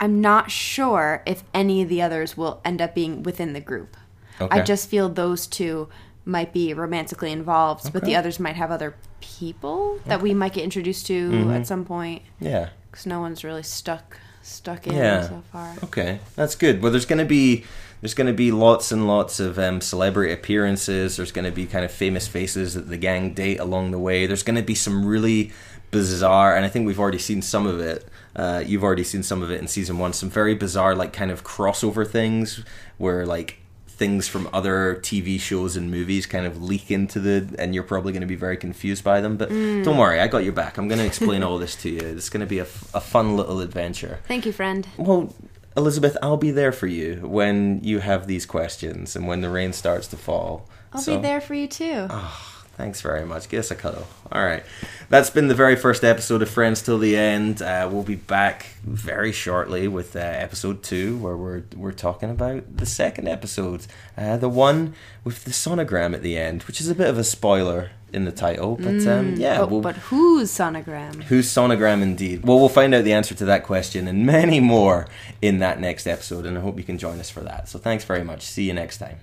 I'm 0.00 0.22
not 0.22 0.50
sure 0.50 1.22
if 1.26 1.44
any 1.52 1.82
of 1.82 1.90
the 1.90 2.00
others 2.00 2.34
will 2.34 2.62
end 2.64 2.80
up 2.80 2.94
being 2.94 3.22
within 3.22 3.52
the 3.52 3.60
group. 3.60 3.94
Okay. 4.40 4.58
I 4.58 4.62
just 4.62 4.88
feel 4.88 5.10
those 5.10 5.46
two 5.46 5.90
might 6.28 6.52
be 6.52 6.74
romantically 6.74 7.32
involved, 7.32 7.92
but 7.92 8.04
the 8.04 8.14
others 8.14 8.38
might 8.38 8.54
have 8.56 8.70
other 8.70 8.94
people 9.20 9.98
that 10.06 10.20
we 10.20 10.34
might 10.34 10.52
get 10.52 10.62
introduced 10.64 11.06
to 11.06 11.30
Mm-hmm. 11.30 11.50
at 11.50 11.66
some 11.66 11.84
point 11.84 12.22
Yeah. 12.40 12.68
because 12.90 13.06
no 13.06 13.20
one's 13.20 13.42
really 13.44 13.62
stuck 13.62 14.18
stuck 14.42 14.86
in 14.86 14.94
Yeah. 14.94 15.28
so 15.28 15.42
far. 15.52 15.74
Okay, 15.84 16.20
that's 16.36 16.54
good. 16.54 16.82
Well, 16.82 16.92
there's 16.92 17.04
going 17.06 17.18
to 17.18 17.24
be 17.24 17.64
there's 18.00 18.14
going 18.14 18.28
to 18.28 18.32
be 18.32 18.52
lots 18.52 18.92
and 18.92 19.08
lots 19.08 19.40
of 19.40 19.58
um, 19.58 19.80
celebrity 19.80 20.32
appearances. 20.32 21.16
There's 21.16 21.32
going 21.32 21.44
to 21.46 21.50
be 21.50 21.66
kind 21.66 21.84
of 21.84 21.90
famous 21.90 22.28
faces 22.28 22.74
that 22.74 22.88
the 22.88 22.96
gang 22.96 23.34
date 23.34 23.58
along 23.58 23.90
the 23.90 23.98
way. 23.98 24.26
There's 24.26 24.44
going 24.44 24.54
to 24.56 24.62
be 24.62 24.76
some 24.76 25.04
really 25.04 25.50
bizarre, 25.90 26.54
and 26.54 26.64
I 26.64 26.68
think 26.68 26.86
we've 26.86 27.00
already 27.00 27.18
seen 27.18 27.42
some 27.42 27.66
of 27.66 27.80
it. 27.80 28.06
Uh, 28.36 28.62
you've 28.64 28.84
already 28.84 29.02
seen 29.02 29.22
some 29.24 29.42
of 29.42 29.50
it 29.50 29.60
in 29.60 29.66
season 29.66 29.98
one. 29.98 30.12
Some 30.12 30.30
very 30.30 30.54
bizarre, 30.54 30.94
like 30.94 31.12
kind 31.12 31.30
of 31.32 31.42
crossover 31.42 32.06
things 32.06 32.62
where 32.98 33.26
like 33.26 33.58
things 33.98 34.28
from 34.28 34.48
other 34.52 35.00
TV 35.02 35.38
shows 35.38 35.76
and 35.76 35.90
movies 35.90 36.24
kind 36.24 36.46
of 36.46 36.62
leak 36.62 36.90
into 36.90 37.18
the, 37.18 37.54
and 37.58 37.74
you're 37.74 37.82
probably 37.82 38.12
going 38.12 38.22
to 38.22 38.28
be 38.28 38.36
very 38.36 38.56
confused 38.56 39.04
by 39.04 39.20
them. 39.20 39.36
But 39.36 39.50
mm. 39.50 39.84
don't 39.84 39.98
worry, 39.98 40.20
I 40.20 40.28
got 40.28 40.44
your 40.44 40.52
back. 40.52 40.78
I'm 40.78 40.88
going 40.88 41.00
to 41.00 41.06
explain 41.06 41.42
all 41.42 41.58
this 41.58 41.74
to 41.76 41.90
you. 41.90 42.00
It's 42.00 42.30
going 42.30 42.40
to 42.40 42.46
be 42.46 42.60
a 42.60 42.64
fun 42.64 43.36
little 43.36 43.60
adventure. 43.60 44.20
Thank 44.26 44.46
you, 44.46 44.52
friend. 44.52 44.86
Well, 44.96 45.34
Elizabeth, 45.76 46.16
I'll 46.22 46.36
be 46.36 46.52
there 46.52 46.72
for 46.72 46.86
you 46.86 47.16
when 47.26 47.80
you 47.82 47.98
have 47.98 48.26
these 48.26 48.46
questions 48.46 49.14
and 49.16 49.26
when 49.26 49.40
the 49.40 49.50
rain 49.50 49.72
starts 49.72 50.06
to 50.08 50.16
fall. 50.16 50.68
I'll 50.92 51.00
So- 51.00 51.16
be 51.16 51.22
there 51.22 51.40
for 51.40 51.54
you 51.54 51.66
too. 51.66 52.06
Ah. 52.08 52.57
Thanks 52.78 53.00
very 53.00 53.24
much. 53.24 53.48
Give 53.48 53.58
us 53.58 53.72
a 53.72 53.74
cuddle. 53.74 54.06
All 54.30 54.40
right. 54.40 54.62
That's 55.08 55.30
been 55.30 55.48
the 55.48 55.54
very 55.56 55.74
first 55.74 56.04
episode 56.04 56.42
of 56.42 56.48
Friends 56.48 56.80
Till 56.80 56.96
the 56.96 57.16
End. 57.16 57.60
Uh, 57.60 57.88
we'll 57.90 58.04
be 58.04 58.14
back 58.14 58.66
very 58.84 59.32
shortly 59.32 59.88
with 59.88 60.14
uh, 60.14 60.20
episode 60.20 60.84
two, 60.84 61.18
where 61.18 61.36
we're 61.36 61.64
we're 61.74 61.90
talking 61.90 62.30
about 62.30 62.76
the 62.76 62.86
second 62.86 63.26
episode, 63.26 63.88
uh, 64.16 64.36
the 64.36 64.48
one 64.48 64.94
with 65.24 65.42
the 65.42 65.50
sonogram 65.50 66.14
at 66.14 66.22
the 66.22 66.38
end, 66.38 66.62
which 66.62 66.80
is 66.80 66.88
a 66.88 66.94
bit 66.94 67.08
of 67.08 67.18
a 67.18 67.24
spoiler 67.24 67.90
in 68.12 68.26
the 68.26 68.30
title. 68.30 68.76
But 68.76 69.04
um, 69.08 69.34
yeah, 69.34 69.58
but, 69.58 69.70
we'll, 69.70 69.80
but 69.80 69.96
whose 69.96 70.52
sonogram? 70.52 71.24
Who's 71.24 71.48
sonogram 71.48 72.00
indeed? 72.00 72.44
Well, 72.44 72.60
we'll 72.60 72.68
find 72.68 72.94
out 72.94 73.02
the 73.02 73.12
answer 73.12 73.34
to 73.34 73.44
that 73.46 73.64
question 73.64 74.06
and 74.06 74.24
many 74.24 74.60
more 74.60 75.08
in 75.42 75.58
that 75.58 75.80
next 75.80 76.06
episode, 76.06 76.46
and 76.46 76.56
I 76.56 76.60
hope 76.60 76.78
you 76.78 76.84
can 76.84 76.96
join 76.96 77.18
us 77.18 77.28
for 77.28 77.40
that. 77.40 77.68
So 77.68 77.80
thanks 77.80 78.04
very 78.04 78.22
much. 78.22 78.42
See 78.42 78.68
you 78.68 78.72
next 78.72 78.98
time. 78.98 79.18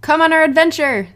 Come 0.00 0.20
on 0.20 0.32
our 0.32 0.44
adventure. 0.44 1.08